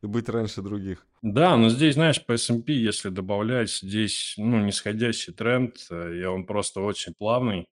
И 0.03 0.07
быть 0.07 0.29
раньше 0.29 0.61
других. 0.61 1.07
Да, 1.23 1.57
но 1.57 1.71
здесь, 1.71 1.95
знаешь, 1.95 2.25
по 2.25 2.33
S&P, 2.33 2.75
если 2.75 3.09
добавлять, 3.09 3.71
здесь, 3.71 4.35
ну, 4.37 4.63
нисходящий 4.63 5.33
тренд, 5.33 5.77
э, 5.91 6.17
и 6.17 6.25
он 6.25 6.45
просто 6.45 6.83
очень 6.83 7.15
плавный, 7.15 7.67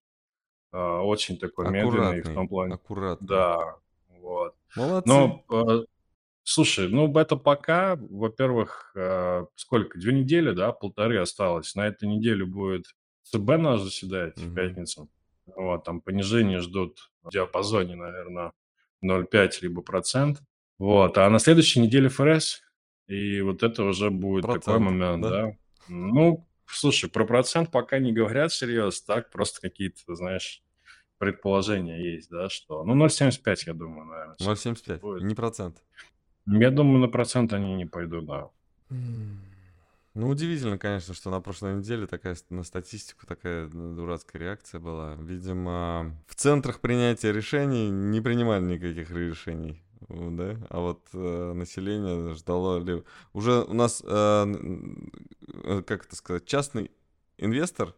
а, 0.72 1.02
очень 1.02 1.36
такой 1.36 1.70
медленный 1.70 2.22
в 2.22 2.32
том 2.32 2.48
плане. 2.48 2.74
Аккуратно. 2.74 3.26
Да, 3.26 3.76
вот. 4.08 4.54
Молодцы. 4.74 5.08
Но, 5.08 5.44
э, 5.50 5.84
слушай, 6.42 6.88
ну, 6.88 7.12
это 7.18 7.36
пока, 7.36 7.96
во-первых, 7.96 8.92
э, 8.94 9.44
сколько, 9.56 9.98
две 9.98 10.12
недели, 10.12 10.52
да, 10.52 10.72
полторы 10.72 11.20
осталось. 11.20 11.74
На 11.74 11.86
этой 11.86 12.08
неделе 12.08 12.44
будет 12.44 12.86
ЦБ 13.24 13.58
наш 13.58 13.80
заседает 13.80 14.38
в 14.38 14.54
пятницу. 14.54 15.08
Вот, 15.46 15.84
там 15.84 16.00
понижение 16.00 16.60
ждут 16.60 17.10
в 17.22 17.30
диапазоне, 17.30 17.96
наверное, 17.96 18.52
0,5 19.04 19.50
либо 19.62 19.82
процент. 19.82 20.40
Вот, 20.78 21.18
а 21.18 21.28
на 21.30 21.38
следующей 21.38 21.80
неделе 21.80 22.08
ФРС, 22.08 22.62
и 23.06 23.40
вот 23.40 23.62
это 23.62 23.84
уже 23.84 24.10
будет 24.10 24.42
процент, 24.44 24.64
такой 24.64 24.80
момент, 24.80 25.22
да? 25.22 25.30
да. 25.30 25.56
Ну, 25.88 26.46
слушай, 26.66 27.10
про 27.10 27.24
процент 27.24 27.70
пока 27.70 27.98
не 27.98 28.12
говорят 28.12 28.52
серьезно, 28.52 29.04
так, 29.06 29.30
просто 29.30 29.60
какие-то, 29.60 30.14
знаешь, 30.14 30.62
предположения 31.18 32.14
есть, 32.14 32.30
да, 32.30 32.48
что... 32.48 32.84
Ну, 32.84 33.06
0,75, 33.06 33.56
я 33.66 33.74
думаю, 33.74 34.06
наверное. 34.06 34.36
0,75, 34.40 35.22
не 35.22 35.34
процент. 35.34 35.76
Я 36.46 36.70
думаю, 36.70 37.00
на 37.00 37.08
процент 37.08 37.52
они 37.52 37.74
не 37.74 37.86
пойдут, 37.86 38.26
да. 38.26 38.50
Ну, 40.14 40.28
удивительно, 40.28 40.76
конечно, 40.76 41.14
что 41.14 41.30
на 41.30 41.40
прошлой 41.40 41.76
неделе 41.76 42.06
такая 42.06 42.36
на 42.50 42.64
статистику 42.64 43.26
такая 43.26 43.68
дурацкая 43.68 44.42
реакция 44.42 44.78
была. 44.78 45.14
Видимо, 45.14 46.14
в 46.26 46.34
центрах 46.34 46.80
принятия 46.80 47.32
решений 47.32 47.88
не 47.88 48.20
принимали 48.20 48.62
никаких 48.62 49.10
решений, 49.10 49.82
да? 50.08 50.58
А 50.68 50.80
вот 50.80 51.08
э, 51.14 51.52
население 51.54 52.34
ждало 52.34 52.78
ли... 52.84 53.02
Уже 53.32 53.62
у 53.62 53.72
нас, 53.72 54.02
э, 54.06 54.54
э 55.64 55.82
как 55.86 56.04
это 56.04 56.14
сказать, 56.14 56.44
частный 56.44 56.90
инвестор, 57.38 57.94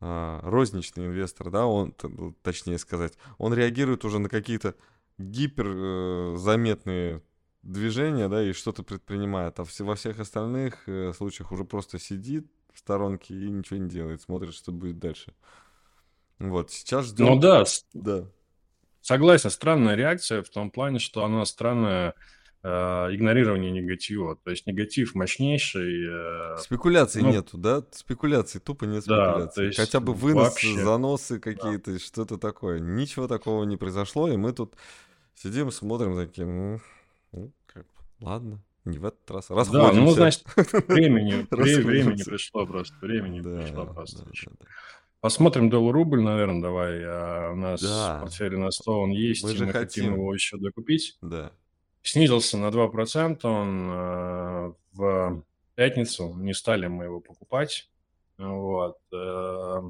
э, 0.00 0.40
розничный 0.42 1.08
инвестор, 1.08 1.50
да, 1.50 1.66
он, 1.66 1.94
точнее 2.40 2.78
сказать, 2.78 3.18
он 3.36 3.52
реагирует 3.52 4.06
уже 4.06 4.18
на 4.18 4.30
какие-то 4.30 4.74
гиперзаметные 5.18 7.16
э, 7.16 7.20
движение, 7.62 8.28
да, 8.28 8.42
и 8.42 8.52
что-то 8.52 8.82
предпринимает, 8.82 9.58
а 9.58 9.64
во 9.78 9.94
всех 9.94 10.20
остальных 10.20 10.88
э, 10.88 11.12
случаях 11.12 11.52
уже 11.52 11.64
просто 11.64 11.98
сидит 11.98 12.46
в 12.72 12.78
сторонке 12.78 13.34
и 13.34 13.48
ничего 13.48 13.78
не 13.78 13.88
делает, 13.88 14.22
смотрит, 14.22 14.54
что 14.54 14.72
будет 14.72 14.98
дальше. 14.98 15.34
Вот, 16.38 16.70
сейчас 16.70 17.06
ждем... 17.06 17.26
Ну 17.26 17.38
да, 17.38 17.64
да. 17.92 18.26
Согласен, 19.00 19.50
странная 19.50 19.94
реакция 19.94 20.42
в 20.42 20.48
том 20.48 20.70
плане, 20.70 20.98
что 20.98 21.24
она 21.24 21.44
странная 21.44 22.14
игнорирование 22.64 23.70
негатива. 23.70 24.36
То 24.36 24.50
есть 24.50 24.66
негатив 24.66 25.14
мощнейший. 25.14 26.06
Э, 26.08 26.56
Спекуляций 26.58 27.22
ну, 27.22 27.30
нету, 27.30 27.58
да? 27.58 27.84
Спекуляций, 27.90 28.60
тупо 28.60 28.84
нет 28.84 29.02
спекуляций. 29.02 29.68
Да, 29.68 29.72
Хотя 29.76 30.00
бы 30.00 30.14
вынос, 30.14 30.48
вообще... 30.48 30.82
заносы 30.82 31.40
какие-то, 31.40 31.92
да. 31.92 31.98
что-то 31.98 32.38
такое. 32.38 32.78
Ничего 32.78 33.28
такого 33.28 33.64
не 33.64 33.76
произошло, 33.76 34.28
и 34.28 34.38
мы 34.38 34.52
тут 34.52 34.76
сидим, 35.34 35.70
смотрим 35.70 36.16
таким, 36.16 36.80
ну, 37.32 37.52
как, 37.66 37.86
ладно, 38.20 38.62
не 38.86 38.96
в 38.96 39.04
этот 39.04 39.30
раз. 39.30 39.50
Расходимся. 39.50 39.92
Да, 39.92 40.00
ну, 40.00 40.10
значит, 40.12 40.44
времени, 40.88 41.46
времени 41.50 42.22
пришло 42.22 42.66
просто, 42.66 42.96
времени 43.02 43.40
да, 43.40 43.60
пришло 43.60 43.86
просто. 43.86 44.24
Да, 44.24 44.30
да, 44.32 44.52
да. 44.60 44.66
Посмотрим 45.20 45.70
доллар-рубль, 45.70 46.20
наверное, 46.22 46.62
давай. 46.62 47.02
А 47.02 47.50
у 47.52 47.56
нас 47.56 47.82
да. 47.82 48.20
портфель 48.20 48.56
на 48.56 48.70
100 48.70 49.00
он 49.00 49.10
есть, 49.10 49.42
мы, 49.42 49.52
и 49.52 49.58
мы 49.58 49.66
хотим. 49.66 49.72
хотим 49.72 50.14
его 50.14 50.34
еще 50.34 50.58
докупить. 50.58 51.16
Да. 51.22 51.52
Снизился 52.04 52.58
на 52.58 52.66
2%, 52.66 53.40
он 53.44 53.90
э, 53.90 54.72
в 54.92 55.44
пятницу, 55.74 56.34
не 56.36 56.52
стали 56.52 56.86
мы 56.86 57.04
его 57.04 57.20
покупать. 57.20 57.90
Вот. 58.36 58.98
Э, 59.10 59.80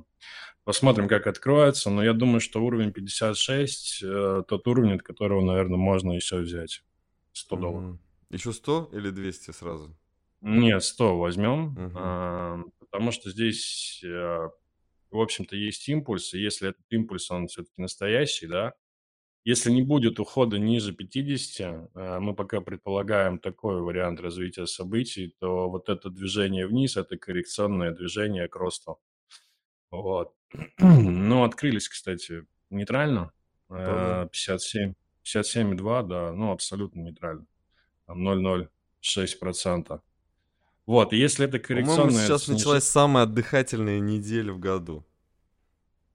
посмотрим, 0.63 1.09
как 1.09 1.27
откроется, 1.27 1.91
но 1.91 2.05
я 2.05 2.13
думаю, 2.13 2.41
что 2.41 2.63
уровень 2.63 2.93
56 2.93 4.03
э, 4.05 4.43
тот 4.47 4.67
уровень, 4.69 4.95
от 4.95 5.03
которого, 5.03 5.45
наверное, 5.45 5.77
можно 5.77 6.13
еще 6.13 6.39
взять. 6.39 6.85
100 7.33 7.57
долларов. 7.57 7.99
Еще 8.31 8.53
100 8.53 8.91
или 8.93 9.11
200 9.11 9.51
сразу? 9.51 9.97
Нет, 10.41 10.85
100 10.85 11.19
возьмем, 11.19 11.67
угу. 11.73 11.93
а, 11.97 12.63
потому 12.79 13.11
что 13.11 13.31
здесь, 13.31 14.05
а, 14.07 14.51
в 15.11 15.19
общем-то, 15.19 15.57
есть 15.57 15.89
импульс, 15.89 16.33
и 16.35 16.39
если 16.39 16.69
этот 16.69 16.85
импульс, 16.91 17.29
он 17.31 17.49
все-таки 17.49 17.83
настоящий, 17.83 18.47
да, 18.47 18.75
если 19.45 19.71
не 19.71 19.83
будет 19.83 20.19
ухода 20.19 20.59
ниже 20.59 20.93
50, 20.93 21.91
а, 21.95 22.21
мы 22.21 22.35
пока 22.35 22.61
предполагаем 22.61 23.39
такой 23.39 23.81
вариант 23.83 24.21
развития 24.21 24.67
событий, 24.67 25.35
то 25.39 25.69
вот 25.69 25.89
это 25.89 26.11
движение 26.11 26.67
вниз, 26.67 26.97
это 26.97 27.17
коррекционное 27.17 27.93
движение 27.93 28.49
к 28.49 28.57
росту. 28.57 28.99
Вот. 29.91 30.35
Ну, 30.79 31.45
открылись, 31.45 31.89
кстати, 31.89 32.47
нейтрально, 32.71 33.33
57. 33.69 34.95
57,2, 35.25 36.07
да, 36.07 36.33
ну, 36.33 36.53
абсолютно 36.53 37.01
нейтрально. 37.01 37.47
Там 38.07 38.27
0,06%. 38.29 40.01
Вот, 40.87 41.13
если 41.15 41.47
это 41.47 41.59
По-моему, 41.59 41.87
коррекционная 41.87 42.27
сейчас 42.27 42.47
началась 42.47 42.85
самая 42.85 43.25
отдыхательная 43.25 44.01
неделя 44.01 44.53
в 44.53 44.59
году. 44.59 45.05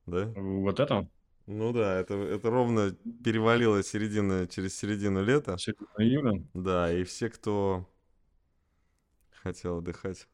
Да? 0.05 0.31
Вот 0.35 0.79
это? 0.79 1.09
Ну 1.49 1.73
да, 1.73 1.99
это, 1.99 2.13
это 2.13 2.49
ровно 2.51 2.91
перевалило 3.23 3.81
середина, 3.83 4.45
через 4.47 4.77
середину 4.77 5.23
лета. 5.23 5.57
Середина 5.57 5.99
июля? 5.99 6.43
Да, 6.53 6.93
и 6.93 7.03
все, 7.03 7.29
кто 7.29 7.89
хотел 9.41 9.79
отдыхать, 9.79 10.27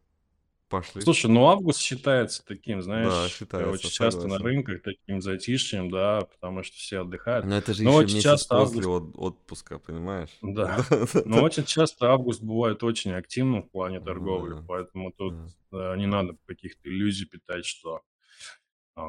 пошли. 0.70 1.04
Слушай, 1.04 1.32
ну 1.32 1.46
август 1.48 1.80
считается 1.80 2.44
таким, 2.46 2.80
Да, 2.80 2.84
знаешь, 2.84 3.32
считается, 3.32 3.74
очень 3.84 3.92
часто 3.92 4.28
на 4.28 4.36
согласен. 4.36 4.46
рынках 4.46 4.82
таким 4.82 5.22
затишьем, 5.22 5.90
да, 5.90 6.22
потому 6.24 6.64
что 6.64 6.76
все 6.78 7.02
отдыхают. 7.02 7.46
Но 7.46 7.58
это 7.58 7.74
же 7.74 7.84
Но 7.84 7.92
еще 7.92 7.98
очень 8.00 8.16
месяц 8.16 8.24
часто 8.24 8.56
после 8.56 8.62
август, 8.62 8.90
от- 8.90 9.18
отпуска, 9.18 9.80
понимаешь? 9.80 10.30
да, 10.42 10.78
Да, 11.14 11.24
но 11.26 11.44
очень 11.44 11.66
часто 11.66 12.08
август 12.12 12.42
бывает 12.42 12.84
очень 12.84 13.12
активным 13.14 13.64
в 13.64 13.70
плане 13.72 14.00
торговли, 14.02 14.54
да, 14.54 14.64
поэтому 14.68 15.12
тут 15.12 15.34
да. 15.72 15.94
э, 15.94 15.98
не 15.98 16.08
надо 16.08 16.36
каких-то 16.46 16.90
иллюзий 16.90 17.26
питать, 17.26 17.66
что 17.66 18.02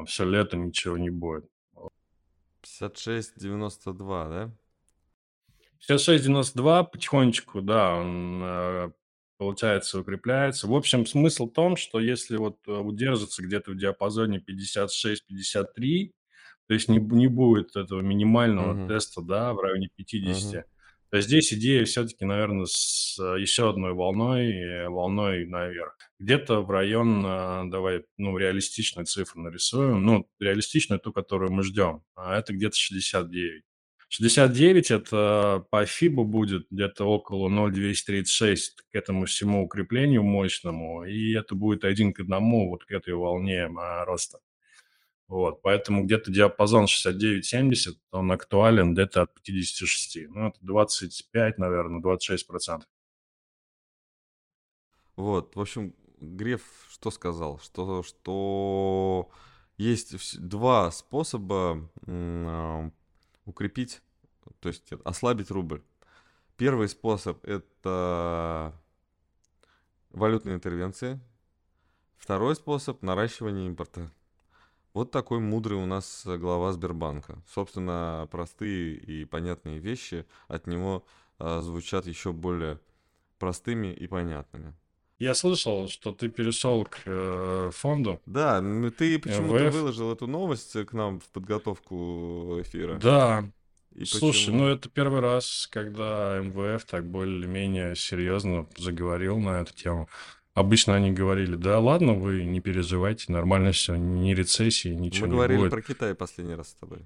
все 0.05 0.25
лето 0.25 0.57
ничего 0.57 0.97
не 0.97 1.09
будет. 1.09 1.45
56-92, 2.63 4.29
да? 4.29 4.51
56.92 5.89 6.87
потихонечку, 6.91 7.61
да, 7.61 7.95
он, 7.95 8.41
э, 8.43 8.91
получается, 9.37 9.99
укрепляется. 9.99 10.67
В 10.67 10.73
общем, 10.73 11.05
смысл 11.05 11.47
в 11.47 11.53
том, 11.53 11.77
что 11.77 11.99
если 11.99 12.37
вот 12.37 12.59
э, 12.67 12.71
удержится 12.71 13.43
где-то 13.43 13.71
в 13.71 13.77
диапазоне 13.77 14.39
56-53, 14.39 16.11
то 16.67 16.73
есть 16.73 16.89
не, 16.89 16.99
не 16.99 17.27
будет 17.27 17.75
этого 17.75 18.01
минимального 18.01 18.73
Мгм, 18.73 18.87
теста, 18.87 19.21
да, 19.21 19.53
в 19.53 19.59
районе 19.59 19.89
50, 19.95 20.53
мгм. 20.53 20.63
то 20.63 20.67
здесь 21.11 21.53
идея 21.53 21.85
все-таки, 21.85 22.25
наверное, 22.25 22.65
с 22.65 23.17
э, 23.19 23.39
еще 23.39 23.69
одной 23.69 23.93
волной, 23.93 24.51
э, 24.51 24.89
волной 24.89 25.45
наверх. 25.45 25.97
Где-то 26.19 26.61
в 26.61 26.69
район, 26.69 27.25
э, 27.25 27.63
давай, 27.69 28.03
ну, 28.17 28.37
реалистичную 28.37 29.05
цифру 29.05 29.41
нарисуем, 29.41 30.03
ну, 30.03 30.29
реалистичную 30.39 30.99
ту, 30.99 31.13
которую 31.13 31.51
мы 31.51 31.63
ждем, 31.63 32.03
а 32.15 32.37
это 32.37 32.53
где-то 32.53 32.75
69. 32.75 33.63
69 34.09 34.91
это 34.91 35.65
по 35.69 35.83
FIBA 35.83 36.23
будет 36.23 36.67
где-то 36.71 37.05
около 37.05 37.49
0,236 37.49 38.75
к 38.89 38.95
этому 38.95 39.25
всему 39.25 39.65
укреплению 39.65 40.23
мощному, 40.23 41.03
и 41.03 41.33
это 41.33 41.55
будет 41.55 41.83
один 41.83 42.13
к 42.13 42.21
одному 42.21 42.69
вот 42.69 42.85
к 42.85 42.91
этой 42.91 43.13
волне 43.13 43.65
а, 43.65 44.05
роста. 44.05 44.39
Вот, 45.27 45.61
поэтому 45.61 46.05
где-то 46.05 46.31
диапазон 46.31 46.85
69-70, 46.85 47.97
он 48.11 48.31
актуален 48.31 48.93
где-то 48.93 49.23
от 49.23 49.33
56. 49.33 50.29
Ну, 50.29 50.47
это 50.47 50.57
25, 50.61 51.57
наверное, 51.57 52.01
26 52.01 52.47
процентов. 52.47 52.89
Вот, 55.17 55.55
в 55.55 55.59
общем, 55.59 55.93
Греф 56.19 56.61
что 56.89 57.11
сказал? 57.11 57.59
Что, 57.59 58.03
что 58.03 59.29
есть 59.77 60.39
два 60.39 60.91
способа 60.91 61.89
а, 62.07 62.89
укрепить, 63.45 64.01
то 64.59 64.69
есть 64.69 64.89
ослабить 65.03 65.51
рубль. 65.51 65.83
Первый 66.55 66.87
способ– 66.87 67.45
это 67.45 68.73
валютные 70.09 70.55
интервенции. 70.55 71.19
Второй 72.17 72.55
способ– 72.55 73.03
наращивание 73.03 73.67
импорта. 73.67 74.11
Вот 74.97 75.11
такой 75.11 75.39
мудрый 75.39 75.77
у 75.77 75.85
нас 75.85 76.23
э, 76.25 76.37
глава 76.37 76.73
Сбербанка. 76.73 77.37
Собственно, 77.53 78.27
простые 78.31 78.95
и 78.95 79.25
понятные 79.25 79.77
вещи 79.77 80.25
от 80.47 80.65
него 80.65 81.05
а, 81.37 81.61
звучат 81.61 82.07
еще 82.07 82.33
более 82.33 82.79
простыми 83.37 83.93
и 83.93 84.07
понятными. 84.07 84.73
Я 85.19 85.35
слышал, 85.35 85.87
что 85.87 86.13
ты 86.13 86.29
перешел 86.29 86.85
к 86.85 87.01
э, 87.05 87.69
фонду. 87.75 88.19
Да, 88.25 88.59
ты 88.97 89.19
почему-то 89.19 89.65
МВФ. 89.65 89.75
выложил 89.75 90.11
эту 90.11 90.25
новость 90.25 90.75
э, 90.75 90.83
к 90.83 90.93
нам 90.93 91.19
в 91.19 91.29
подготовку 91.29 92.57
эфира. 92.59 92.97
Да, 92.97 93.47
И 93.93 94.03
слушай, 94.03 94.47
почему? 94.47 94.57
ну 94.63 94.67
это 94.69 94.89
первый 94.89 95.19
раз, 95.19 95.67
когда 95.71 96.39
МВФ 96.39 96.85
так 96.85 97.05
более-менее 97.05 97.95
серьезно 97.95 98.67
заговорил 98.77 99.37
на 99.37 99.61
эту 99.61 99.75
тему. 99.75 100.09
Обычно 100.57 100.95
они 100.95 101.11
говорили, 101.11 101.55
да 101.55 101.77
ладно, 101.79 102.13
вы 102.13 102.43
не 102.43 102.61
переживайте, 102.61 103.31
нормально 103.31 103.71
все, 103.73 103.95
ни 103.95 104.33
рецессии, 104.33 104.87
ничего 104.89 105.27
Мы 105.27 105.29
не 105.29 105.35
говорили 105.35 105.59
будет. 105.59 105.69
про 105.69 105.81
Китай 105.83 106.15
последний 106.15 106.55
раз 106.55 106.69
с 106.69 106.73
тобой. 106.73 107.05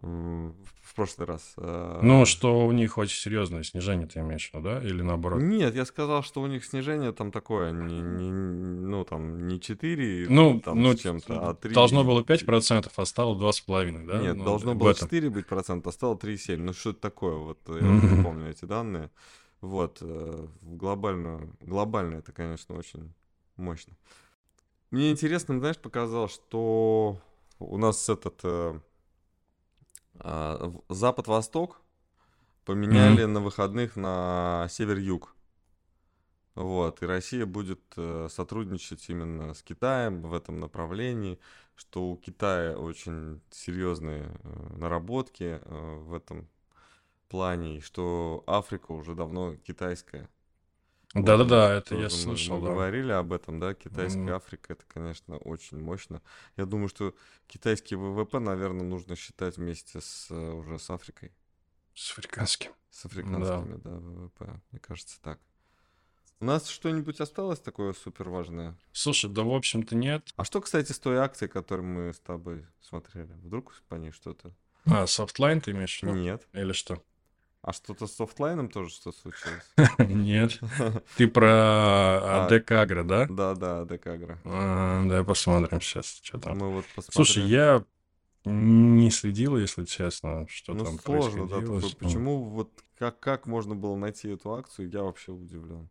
В 0.00 0.94
прошлый 0.96 1.26
раз. 1.26 1.52
Ну, 1.58 2.22
а, 2.22 2.26
что 2.26 2.66
у 2.66 2.72
них 2.72 2.96
очень 2.96 3.18
серьезное 3.18 3.62
снижение, 3.64 4.06
ты 4.06 4.20
имеешь 4.20 4.48
в 4.50 4.54
виду, 4.54 4.64
да? 4.64 4.80
Или 4.82 5.02
наоборот? 5.02 5.42
Нет, 5.42 5.74
я 5.74 5.84
сказал, 5.84 6.22
что 6.22 6.40
у 6.40 6.46
них 6.46 6.64
снижение 6.64 7.12
там 7.12 7.32
такое, 7.32 7.70
не, 7.70 8.00
не- 8.00 8.30
ну 8.30 9.04
там 9.04 9.46
не 9.46 9.60
4 9.60 10.26
Ну, 10.30 10.58
там 10.60 10.80
ну, 10.82 10.96
с 10.96 11.00
чем-то, 11.00 11.50
а 11.50 11.54
3. 11.54 11.74
должно 11.74 12.02
было 12.02 12.22
5%, 12.22 12.90
а 12.96 13.04
стало 13.04 13.34
2,5%, 13.36 14.06
да? 14.06 14.22
Нет, 14.22 14.36
Ну, 14.36 14.44
должно 14.44 14.74
было 14.74 14.90
этом. 14.92 15.06
4 15.06 15.28
быть 15.28 15.46
процента, 15.46 15.90
а 15.90 15.92
стало 15.92 16.16
3,7. 16.16 16.56
Ну 16.56 16.72
что 16.72 16.90
это 16.90 17.00
такое? 17.00 17.34
Вот 17.34 17.58
я 17.68 17.86
не 17.86 18.22
помню 18.22 18.48
эти 18.48 18.64
данные. 18.64 19.10
Вот, 19.62 19.98
э, 20.02 20.48
в 20.60 20.76
глобальную, 20.76 21.56
глобально 21.60 22.16
это, 22.16 22.32
конечно, 22.32 22.76
очень 22.76 23.14
мощно. 23.56 23.96
Мне 24.90 25.10
интересно, 25.10 25.58
знаешь, 25.58 25.78
показал, 25.78 26.28
что 26.28 27.18
у 27.58 27.78
нас 27.78 28.08
этот 28.08 28.40
э, 28.42 28.80
в- 30.14 30.82
Запад-Восток 30.88 31.80
поменяли 32.64 33.24
на 33.24 33.40
выходных 33.40 33.96
на 33.96 34.66
Север-Юг. 34.70 35.34
Вот, 36.54 37.02
и 37.02 37.06
Россия 37.06 37.46
будет 37.46 37.80
э, 37.96 38.28
сотрудничать 38.30 39.08
именно 39.08 39.54
с 39.54 39.62
Китаем 39.62 40.22
в 40.22 40.34
этом 40.34 40.60
направлении, 40.60 41.38
что 41.76 42.10
у 42.10 42.16
Китая 42.16 42.76
очень 42.76 43.40
серьезные 43.50 44.24
э, 44.42 44.76
наработки 44.76 45.60
э, 45.62 45.96
в 46.00 46.12
этом 46.12 46.48
плане, 47.32 47.78
и 47.78 47.80
что 47.80 48.44
Африка 48.46 48.92
уже 48.92 49.14
давно 49.14 49.56
китайская. 49.56 50.28
Да-да-да, 51.14 51.68
мы 51.68 51.74
это 51.74 51.94
я 51.96 52.08
слышал, 52.08 52.56
мы 52.56 52.62
да. 52.66 52.72
говорили 52.72 53.12
об 53.12 53.32
этом, 53.32 53.60
да, 53.60 53.74
китайская 53.74 54.20
Мгм. 54.20 54.34
Африка, 54.34 54.72
это, 54.72 54.84
конечно, 54.86 55.36
очень 55.38 55.78
мощно. 55.78 56.22
Я 56.56 56.64
думаю, 56.64 56.88
что 56.88 57.14
китайский 57.48 57.96
ВВП, 57.96 58.38
наверное, 58.38 58.86
нужно 58.86 59.16
считать 59.16 59.56
вместе 59.56 60.00
с 60.00 60.28
э, 60.30 60.52
уже 60.52 60.78
с 60.78 60.88
Африкой, 60.90 61.32
С 61.94 62.12
африканским. 62.12 62.72
с 62.90 63.04
африканскими, 63.04 63.76
да, 63.76 63.90
ВВП, 63.90 64.60
мне 64.70 64.80
кажется, 64.80 65.20
так. 65.20 65.38
У 66.40 66.44
нас 66.44 66.68
что-нибудь 66.68 67.20
осталось 67.20 67.60
такое 67.60 67.92
супер 67.92 68.28
важное? 68.28 68.76
Слушай, 68.92 69.30
да 69.30 69.42
в 69.42 69.52
общем-то 69.52 69.94
нет. 69.94 70.32
А 70.36 70.44
что, 70.44 70.60
кстати, 70.60 70.92
с 70.92 70.98
той 70.98 71.18
акцией, 71.18 71.48
которую 71.48 71.86
мы 71.86 72.12
с 72.12 72.18
тобой 72.18 72.66
смотрели? 72.80 73.32
Вдруг 73.44 73.74
по 73.88 73.94
ней 73.94 74.10
что-то? 74.10 74.52
А, 74.86 75.06
софтлайн 75.06 75.60
ты 75.60 75.70
имеешь 75.70 76.00
в 76.00 76.02
виду? 76.02 76.14
Нет. 76.14 76.48
Или 76.52 76.72
что? 76.72 77.02
А 77.62 77.72
что-то 77.72 78.08
с 78.08 78.14
софтлайном 78.16 78.68
тоже 78.68 78.90
что 78.90 79.12
случилось? 79.12 79.72
Нет. 79.98 80.58
Ты 81.16 81.28
про 81.28 81.48
А. 81.48 82.46
АДК 82.50 82.72
Агро, 82.72 83.04
да? 83.04 83.26
Да, 83.30 83.54
да, 83.54 83.84
Декагра. 83.84 84.40
А, 84.44 85.04
Давай 85.04 85.24
посмотрим 85.24 85.80
сейчас, 85.80 86.20
что 86.22 86.38
там. 86.38 86.58
Мы 86.58 86.72
вот 86.72 86.84
Слушай, 87.10 87.42
посмотрели. 87.42 87.46
я 87.48 87.84
не 88.44 89.10
следил, 89.12 89.56
если 89.56 89.84
честно, 89.84 90.46
что 90.48 90.74
Ну, 90.74 90.84
там 90.84 90.98
сложно, 90.98 91.46
да, 91.46 91.60
такое. 91.60 91.82
Почему 92.00 92.42
вот 92.42 92.70
как, 92.98 93.20
как 93.20 93.46
можно 93.46 93.76
было 93.76 93.94
найти 93.94 94.30
эту 94.30 94.54
акцию, 94.54 94.90
я 94.90 95.02
вообще 95.02 95.30
удивлен. 95.30 95.88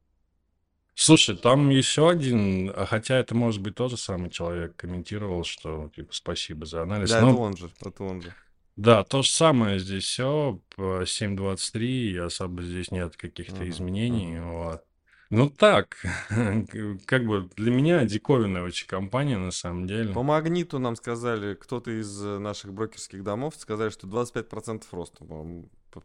Слушай, 0.94 1.38
там 1.38 1.70
еще 1.70 2.10
один, 2.10 2.70
а 2.76 2.86
хотя 2.86 3.18
это 3.18 3.34
может 3.34 3.62
быть 3.62 3.76
тот 3.76 3.92
же 3.92 3.98
самый 3.98 4.30
человек 4.30 4.76
комментировал, 4.76 5.46
что 5.46 5.90
типа 5.96 6.10
спасибо 6.14 6.66
за 6.66 6.82
анализ. 6.84 7.10
Да, 7.10 7.22
Ну, 7.22 7.30
это 7.32 7.38
он 7.38 7.58
же, 7.58 7.70
это 7.80 8.04
он 8.04 8.22
же. 8.22 8.34
Да, 8.76 9.04
то 9.04 9.22
же 9.22 9.30
самое 9.30 9.80
здесь 9.80 10.06
все, 10.06 10.60
7.23, 10.78 12.18
особо 12.20 12.64
здесь 12.64 12.92
нет 12.92 13.18
каких-то 13.18 13.58
Ага, 13.58 13.70
изменений, 13.70 14.38
ага. 14.38 14.48
вот. 14.48 14.82
Ну 15.30 15.50
так, 15.50 15.98
как 17.06 17.26
бы 17.26 17.50
для 17.56 17.72
меня 17.72 18.04
диковинная 18.04 18.64
очень 18.64 18.86
компания 18.86 19.38
на 19.38 19.52
самом 19.52 19.88
деле. 19.88 20.14
По 20.14 20.24
магниту 20.24 20.78
нам 20.78 20.98
сказали, 20.98 21.54
кто-то 21.54 21.92
из 21.92 22.22
э, 22.22 22.38
наших 22.38 22.74
брокерских 22.74 23.24
домов 23.24 23.56
сказали, 23.58 23.92
что 23.92 24.08
25% 24.08 24.84
роста, 24.92 25.26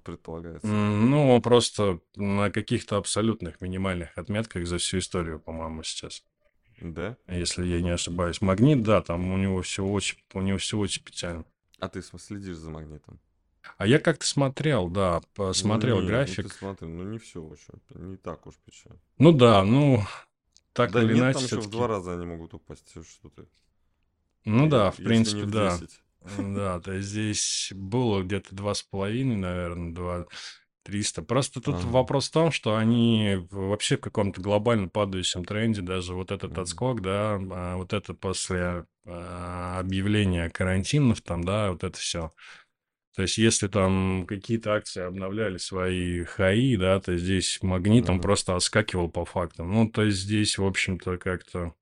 предполагается. 0.05 0.67
Ну, 0.67 1.41
просто 1.41 2.01
на 2.15 2.51
каких-то 2.51 2.99
абсолютных 2.99 3.61
минимальных 3.61 4.17
отметках 4.17 4.67
за 4.67 4.79
всю 4.79 4.99
историю, 4.99 5.41
по-моему, 5.41 5.83
сейчас. 5.83 6.25
Да? 6.81 7.17
Если 7.27 7.67
я 7.67 7.81
не 7.81 7.91
ошибаюсь. 7.91 8.41
Магнит, 8.41 8.83
да, 8.83 9.01
там 9.01 9.33
у 9.33 9.37
него 9.37 9.63
все 9.63 9.85
очень, 9.85 10.19
у 10.35 10.41
него 10.41 10.59
все 10.59 10.79
очень 10.79 11.03
печально. 11.03 11.45
А 11.79 11.89
ты 11.89 12.03
следишь 12.03 12.57
за 12.57 12.71
магнитом? 12.71 13.21
А 13.79 13.87
я 13.87 13.99
как-то 13.99 14.27
смотрел, 14.27 14.89
да, 14.89 15.21
посмотрел 15.35 16.01
Ну, 16.01 16.07
график. 16.07 16.45
Ну, 16.45 16.49
ты 16.49 16.55
смотри, 16.55 16.89
ну 16.89 17.03
не 17.05 17.19
все 17.19 17.43
очень, 17.43 17.75
не 18.09 18.17
так 18.17 18.47
уж 18.47 18.55
печально. 18.65 19.01
Ну 19.19 19.33
да, 19.33 19.65
ну, 19.65 20.03
так 20.73 20.93
да 20.93 21.03
или 21.03 21.15
нет, 21.15 21.19
иначе, 21.19 21.35
там 21.35 21.45
еще 21.45 21.61
в 21.61 21.71
два 21.71 21.87
раза 21.89 22.15
они 22.15 22.27
могут 22.27 22.55
упасть, 22.55 22.89
что 22.91 23.29
ты. 23.31 23.47
Ну 24.45 24.69
да, 24.69 24.91
в 24.93 24.97
принципе, 24.97 25.43
в 25.43 25.51
да. 25.51 25.79
10. 25.79 26.03
Да, 26.55 26.81
то 26.81 27.01
здесь 27.01 27.73
было 27.75 28.23
где-то 28.23 28.55
два 28.55 28.75
с 28.75 28.83
половиной, 28.83 29.37
наверное, 29.37 29.95
два 29.95 30.27
300. 30.87 31.23
Просто 31.23 31.61
тут 31.61 31.75
Ага. 31.75 31.89
вопрос 31.89 32.29
в 32.29 32.33
том, 32.33 32.53
что 32.53 32.77
они 32.77 33.39
в- 33.51 33.69
вообще 33.69 33.97
в 33.97 34.01
каком-то 34.01 34.41
глобально 34.41 34.89
падающем 34.89 35.45
тренде, 35.45 35.83
даже 35.83 36.15
вот 36.15 36.31
этот 36.31 36.57
отскок, 36.57 37.03
да, 37.03 37.39
а, 37.51 37.77
вот 37.77 37.93
это 37.93 38.15
после 38.15 38.87
а, 39.05 39.79
объявления 39.81 40.49
карантинов 40.51 41.21
там, 41.23 41.45
да, 41.45 41.73
вот 41.73 41.85
это 41.85 41.99
все. 41.99 42.33
То 43.17 43.23
есть 43.23 43.39
если 43.39 43.67
там 43.69 44.27
какие-то 44.29 44.75
акции 44.75 45.03
обновляли 45.03 45.57
свои 45.57 46.23
хаи, 46.25 46.77
да, 46.77 47.01
то 47.01 47.17
здесь 47.17 47.59
магнитом 47.63 48.19
да. 48.19 48.23
просто 48.23 48.55
отскакивал 48.55 49.09
по 49.09 49.25
фактам. 49.25 49.73
Ну, 49.73 49.89
то 49.89 50.03
есть 50.03 50.19
здесь, 50.19 50.59
в 50.59 50.65
общем-то, 50.65 51.17
как-то... 51.17 51.75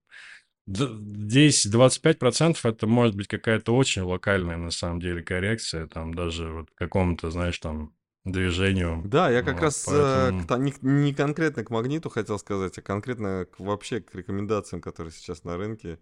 Здесь 0.66 1.66
25% 1.66 2.64
это 2.64 2.86
может 2.86 3.16
быть 3.16 3.26
какая-то 3.26 3.74
очень 3.74 4.02
локальная, 4.02 4.56
на 4.56 4.70
самом 4.70 5.00
деле, 5.00 5.22
коррекция, 5.22 5.86
там 5.88 6.14
даже 6.14 6.48
вот 6.48 6.68
какому-то, 6.74 7.30
знаешь, 7.30 7.58
там 7.58 7.92
движению. 8.24 9.02
Да, 9.04 9.30
я 9.30 9.42
как 9.42 9.56
Вот, 9.56 9.62
раз 9.62 9.86
э, 9.88 10.32
поэтому... 10.32 10.46
к 10.46 10.58
не, 10.58 10.74
не 10.82 11.14
конкретно 11.14 11.64
к 11.64 11.70
магниту 11.70 12.08
хотел 12.10 12.38
сказать, 12.38 12.78
а 12.78 12.82
конкретно 12.82 13.46
к- 13.46 13.60
вообще 13.60 14.00
к 14.00 14.14
рекомендациям, 14.14 14.80
которые 14.80 15.12
сейчас 15.12 15.44
на 15.44 15.56
рынке 15.56 15.98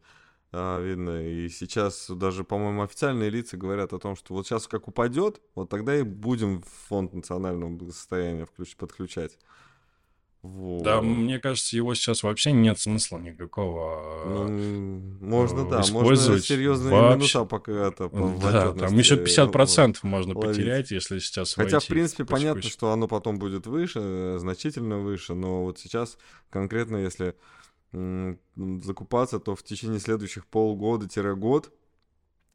а, 0.53 0.81
видно. 0.81 1.27
И 1.27 1.49
сейчас 1.49 2.09
даже, 2.11 2.45
по-моему, 2.45 2.83
официальные 2.83 3.31
лица 3.31 3.57
говорят 3.57 3.93
о 3.93 3.99
том, 3.99 4.15
что 4.17 4.35
вот 4.35 4.47
сейчас 4.47 4.69
как 4.69 4.87
упадет, 4.89 5.41
вот 5.55 5.69
тогда 5.71 5.97
и 5.97 6.03
будем 6.03 6.63
в 6.63 6.69
фонд 6.89 7.15
национального 7.15 7.71
благосостояния 7.71 8.47
включ- 8.47 8.77
подключать. 8.77 9.39
Да, 10.45 11.01
Вот. 11.01 11.03
мне 11.05 11.39
кажется, 11.39 11.77
его 11.77 11.95
сейчас 11.95 12.25
вообще 12.25 12.51
нет 12.51 12.77
смысла 12.81 13.19
никакого 13.19 14.25
Ну, 14.27 14.49
можно, 15.21 15.61
э, 15.61 15.71
да, 15.71 15.83
можно 15.93 16.41
серьезные 16.41 16.93
вообще. 16.95 17.15
минуса 17.17 17.45
пока 17.45 17.71
это 17.89 18.09
по- 18.09 18.27
в 18.27 18.41
Да, 18.43 18.73
там 18.73 18.97
еще 18.99 19.15
отчетности 19.15 19.41
э, 19.41 19.45
50% 19.47 19.99
можно 20.03 20.35
ловить. 20.37 20.57
потерять, 20.57 20.91
если 20.91 21.21
сейчас 21.21 21.55
Хотя, 21.55 21.69
в 21.79 21.83
войти 21.83 21.89
принципе, 21.93 22.25
понятно, 22.25 22.55
кусь-кусь. 22.61 22.73
что 22.73 22.91
оно 22.91 23.07
потом 23.07 23.39
будет 23.39 23.69
выше, 23.69 24.01
э, 24.03 24.37
значительно 24.41 24.99
выше, 24.99 25.35
но 25.35 25.63
вот 25.65 25.79
сейчас 25.79 26.19
конкретно, 26.51 26.97
если 26.97 27.37
закупаться, 28.57 29.39
то 29.39 29.55
в 29.55 29.63
течение 29.63 30.01
следующих 30.01 30.47
полгода-год 30.47 31.71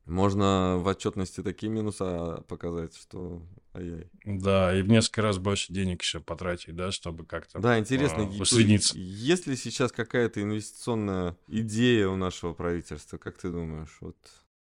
можно 0.08 0.78
в 0.80 0.88
отчетности 0.88 1.43
такие 1.43 1.72
минуса 1.72 2.43
показать, 2.48 2.96
что 2.96 3.41
ай-яй. 3.74 4.10
Да, 4.26 4.76
и 4.78 4.82
в 4.82 4.88
несколько 4.88 5.22
раз 5.22 5.38
больше 5.38 5.74
денег 5.74 6.02
еще 6.02 6.20
потратить, 6.20 6.76
да, 6.76 6.91
чтобы 6.91 7.26
как-то 7.26 7.60
Да, 7.60 7.78
интересно, 7.78 8.24
а, 8.24 8.26
и- 8.30 8.38
то 8.38 8.43
усредниться. 8.43 8.98
есть 8.98 9.48
ли 9.48 9.56
сейчас 9.56 9.91
какая-то 9.91 10.41
инвестиционная 10.41 11.36
идея 11.48 12.08
у 12.08 12.15
нашего 12.15 12.54
правительства, 12.54 13.17
как 13.17 13.38
ты 13.38 13.50
думаешь? 13.50 13.98
Вот. 14.02 14.15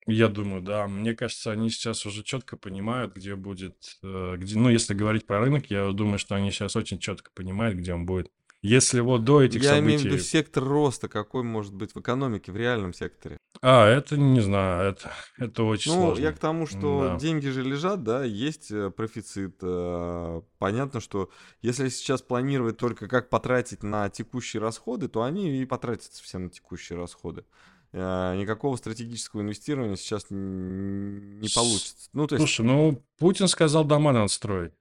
Я 0.08 0.28
думаю, 0.28 0.62
да. 0.62 0.88
Мне 0.88 1.16
кажется, 1.16 1.52
они 1.52 1.70
сейчас 1.70 2.06
уже 2.06 2.24
четко 2.24 2.58
понимают, 2.58 3.16
где 3.16 3.36
будет, 3.36 3.98
э, 4.04 4.36
где, 4.38 4.56
ну, 4.58 4.70
если 4.70 4.94
говорить 4.94 5.26
про 5.26 5.40
рынок, 5.40 5.72
я 5.72 5.92
думаю, 5.92 6.20
что 6.20 6.36
они 6.36 6.52
сейчас 6.52 6.76
очень 6.76 7.00
четко 7.00 7.32
понимают, 7.34 7.78
где 7.78 7.94
он 7.94 8.06
будет. 8.06 8.30
Если 8.68 9.00
вот 9.00 9.24
до 9.24 9.44
этих 9.44 9.62
Я 9.64 9.78
имею 9.80 10.00
в 10.00 10.04
виду 10.04 10.16
событий... 10.16 10.28
сектор 10.30 10.64
роста, 10.64 11.08
какой 11.08 11.44
может 11.44 11.74
быть 11.74 11.94
в 11.94 12.00
экономике, 12.00 12.52
в 12.52 12.58
реальном 12.58 12.94
секторе. 12.94 13.38
А, 13.62 13.86
это 13.88 14.18
не 14.18 14.42
знаю, 14.42 14.90
это, 14.92 15.12
это 15.38 15.64
очень 15.64 15.92
Ну, 15.94 16.00
я 16.02 16.06
сложно. 16.16 16.34
к 16.34 16.40
тому, 16.40 16.66
что 16.66 17.10
Да. 17.10 17.18
деньги 17.18 17.48
же 17.48 17.62
лежат, 17.64 18.04
да, 18.04 18.24
есть 18.24 18.72
э, 18.72 18.90
профицит. 18.90 19.58
э, 19.62 20.42
Понятно, 20.58 21.00
что 21.00 21.30
если 21.62 21.90
сейчас 21.90 22.22
планировать 22.24 22.78
только 22.78 23.08
как 23.08 23.30
потратить 23.30 23.84
на 23.84 24.10
текущие 24.10 24.62
расходы, 24.62 25.08
то 25.10 25.22
они 25.24 25.62
и 25.62 25.66
потратятся 25.66 26.24
все 26.24 26.38
на 26.40 26.50
текущие 26.50 26.98
расходы. 26.98 27.46
Э, 27.94 28.36
Никакого 28.36 28.76
стратегического 28.78 29.42
инвестирования 29.42 29.96
сейчас 29.96 30.26
не 30.32 31.48
получится. 31.54 32.10
Ну, 32.14 32.28
то 32.28 32.36
есть 32.36 32.46
Слушай, 32.48 32.66
ну, 32.66 33.04
Путин 33.20 33.48
сказал, 33.48 33.86
дома 33.86 34.12
надо 34.12 34.28
строить. 34.28 34.74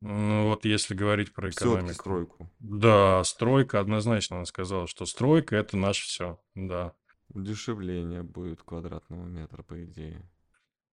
Ну, 0.00 0.46
вот 0.48 0.64
если 0.64 0.94
говорить 0.94 1.32
про 1.32 1.50
все-таки 1.50 1.66
экономику. 1.68 1.94
стройку. 1.94 2.50
Да, 2.60 3.24
стройка, 3.24 3.80
однозначно 3.80 4.38
он 4.38 4.46
сказал, 4.46 4.86
что 4.86 5.06
стройка 5.06 5.56
это 5.56 5.76
наше 5.76 6.04
все, 6.06 6.40
да. 6.54 6.92
Удешевление 7.30 8.22
будет 8.22 8.62
квадратного 8.62 9.24
метра, 9.24 9.62
по 9.62 9.84
идее. 9.84 10.22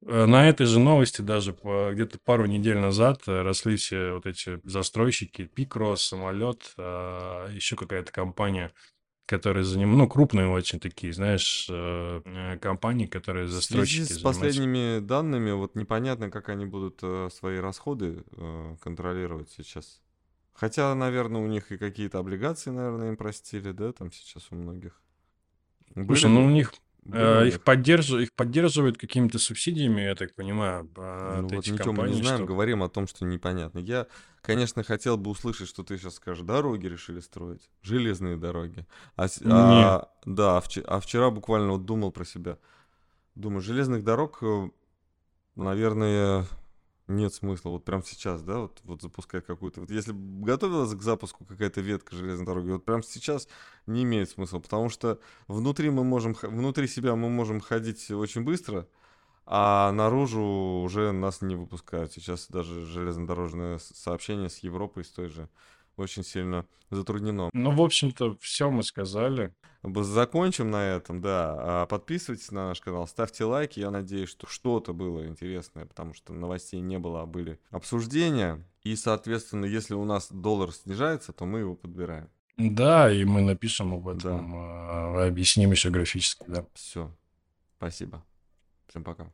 Э, 0.05 0.25
На 0.25 0.49
этой 0.49 0.65
же 0.65 0.79
новости 0.79 1.21
даже 1.21 1.53
где-то 1.53 2.17
пару 2.23 2.45
недель 2.45 2.77
назад 2.79 3.21
э, 3.27 3.41
росли 3.41 3.77
все 3.77 4.13
вот 4.13 4.25
эти 4.25 4.59
застройщики, 4.63 5.45
Пикрос, 5.45 6.01
Самолет, 6.01 6.73
еще 6.77 7.75
какая-то 7.75 8.11
компания, 8.11 8.73
которая 9.25 9.63
заним... 9.63 9.97
ну, 9.97 10.07
крупные 10.07 10.47
очень 10.47 10.79
такие, 10.79 11.11
знаешь, 11.13 11.67
э, 11.69 12.21
э, 12.25 12.57
компании, 12.59 13.07
которые 13.07 13.45
В 13.45 13.49
связи 13.49 13.61
застройщики 13.61 14.01
с 14.01 14.07
занимаются. 14.07 14.23
последними 14.23 14.99
данными, 14.99 15.51
вот 15.51 15.75
непонятно, 15.75 16.29
как 16.29 16.49
они 16.49 16.65
будут 16.65 16.99
э, 17.01 17.29
свои 17.31 17.57
расходы 17.57 18.23
контролировать 18.81 19.49
сейчас. 19.49 20.01
Хотя, 20.53 20.93
наверное, 20.95 21.41
у 21.41 21.47
них 21.47 21.71
и 21.71 21.77
какие-то 21.77 22.19
облигации, 22.19 22.69
наверное, 22.69 23.09
им 23.09 23.17
простили, 23.17 23.71
да, 23.71 23.91
там 23.91 24.11
сейчас 24.11 24.47
у 24.51 24.55
многих. 24.55 25.01
Были 25.95 26.07
Слушай, 26.07 26.29
ну 26.29 26.45
у 26.45 26.49
них 26.49 26.73
Э, 27.11 27.47
их, 27.47 27.61
поддерж- 27.63 28.23
их 28.23 28.33
поддерживают 28.33 28.97
какими-то 28.97 29.37
субсидиями, 29.37 30.01
я 30.01 30.15
так 30.15 30.33
понимаю, 30.33 30.89
а, 30.97 31.41
Ну 31.41 31.47
от 31.47 31.51
вот 31.51 31.59
этих 31.59 31.73
ничего 31.73 31.93
мы 31.93 32.09
не 32.09 32.21
знаем, 32.21 32.37
что... 32.37 32.45
говорим 32.45 32.81
о 32.81 32.89
том, 32.89 33.07
что 33.07 33.25
непонятно. 33.25 33.77
Я, 33.77 34.07
конечно, 34.41 34.83
хотел 34.83 35.15
бы 35.17 35.29
услышать, 35.29 35.69
что 35.69 35.83
ты 35.83 35.97
сейчас 35.97 36.15
скажешь, 36.15 36.43
дороги 36.43 36.87
решили 36.87 37.19
строить, 37.19 37.69
железные 37.83 38.37
дороги. 38.37 38.85
А, 39.15 39.27
а, 39.45 40.09
да, 40.25 40.57
а, 40.57 40.61
вче- 40.61 40.83
а 40.83 40.99
вчера 40.99 41.29
буквально 41.29 41.73
вот 41.73 41.85
думал 41.85 42.11
про 42.11 42.25
себя. 42.25 42.57
Думаю, 43.35 43.61
железных 43.61 44.03
дорог, 44.03 44.39
э, 44.41 44.69
наверное, 45.55 46.45
нет 47.07 47.33
смысла 47.33 47.69
вот 47.69 47.85
прямо 47.85 48.03
сейчас, 48.03 48.41
да, 48.41 48.59
вот, 48.59 48.79
вот 48.83 49.01
запускать 49.01 49.45
какую-то. 49.45 49.81
Вот 49.81 49.91
если 49.91 50.13
готовилась 50.13 50.93
к 50.93 51.01
запуску 51.01 51.45
какая-то 51.45 51.81
ветка 51.81 52.15
железной 52.15 52.45
дороги, 52.45 52.71
вот 52.71 52.85
прямо 52.85 53.03
сейчас 53.03 53.47
не 53.85 54.03
имеет 54.03 54.29
смысла, 54.29 54.59
потому 54.59 54.89
что 54.89 55.19
внутри 55.47 55.89
мы 55.89 56.03
можем, 56.03 56.35
внутри 56.41 56.87
себя 56.87 57.15
мы 57.15 57.29
можем 57.29 57.59
ходить 57.59 58.09
очень 58.11 58.41
быстро, 58.41 58.87
а 59.45 59.91
наружу 59.91 60.41
уже 60.83 61.11
нас 61.11 61.41
не 61.41 61.55
выпускают. 61.55 62.11
Сейчас 62.11 62.47
даже 62.49 62.85
железнодорожное 62.85 63.79
сообщение 63.79 64.49
с 64.49 64.59
Европой, 64.59 65.03
с 65.03 65.09
той 65.09 65.29
же, 65.29 65.49
очень 65.97 66.23
сильно 66.23 66.65
затруднено. 66.89 67.49
Ну, 67.53 67.71
в 67.71 67.81
общем-то, 67.81 68.37
все 68.39 68.69
мы 68.69 68.83
сказали. 68.83 69.53
Закончим 69.83 70.71
на 70.71 70.83
этом, 70.95 71.21
да. 71.21 71.55
А, 71.57 71.85
Подписывайтесь 71.85 72.51
на 72.51 72.69
наш 72.69 72.81
канал, 72.81 73.07
ставьте 73.07 73.43
лайки. 73.45 73.79
Я 73.79 73.91
надеюсь, 73.91 74.29
что 74.29 74.47
что-то 74.47 74.93
было 74.93 75.27
интересное, 75.27 75.85
потому 75.85 76.13
что 76.15 76.33
новостей 76.33 76.79
не 76.81 76.97
было, 76.97 77.21
а 77.21 77.25
были 77.25 77.59
обсуждения. 77.69 78.63
И, 78.83 78.95
соответственно, 78.95 79.65
если 79.65 79.93
у 79.93 80.03
нас 80.05 80.31
доллар 80.31 80.71
снижается, 80.71 81.33
то 81.33 81.45
мы 81.45 81.59
его 81.59 81.75
подбираем. 81.75 82.29
Да, 82.57 83.11
и 83.11 83.25
мы 83.25 83.41
напишем 83.41 83.93
об 83.93 84.05
Да, 84.05 84.29
этом, 84.29 84.53
а, 84.55 85.27
объясним 85.27 85.71
еще 85.71 85.89
графически, 85.89 86.45
да. 86.47 86.65
все. 86.73 87.11
Спасибо. 87.77 88.23
Всем 88.87 89.03
пока. 89.03 89.31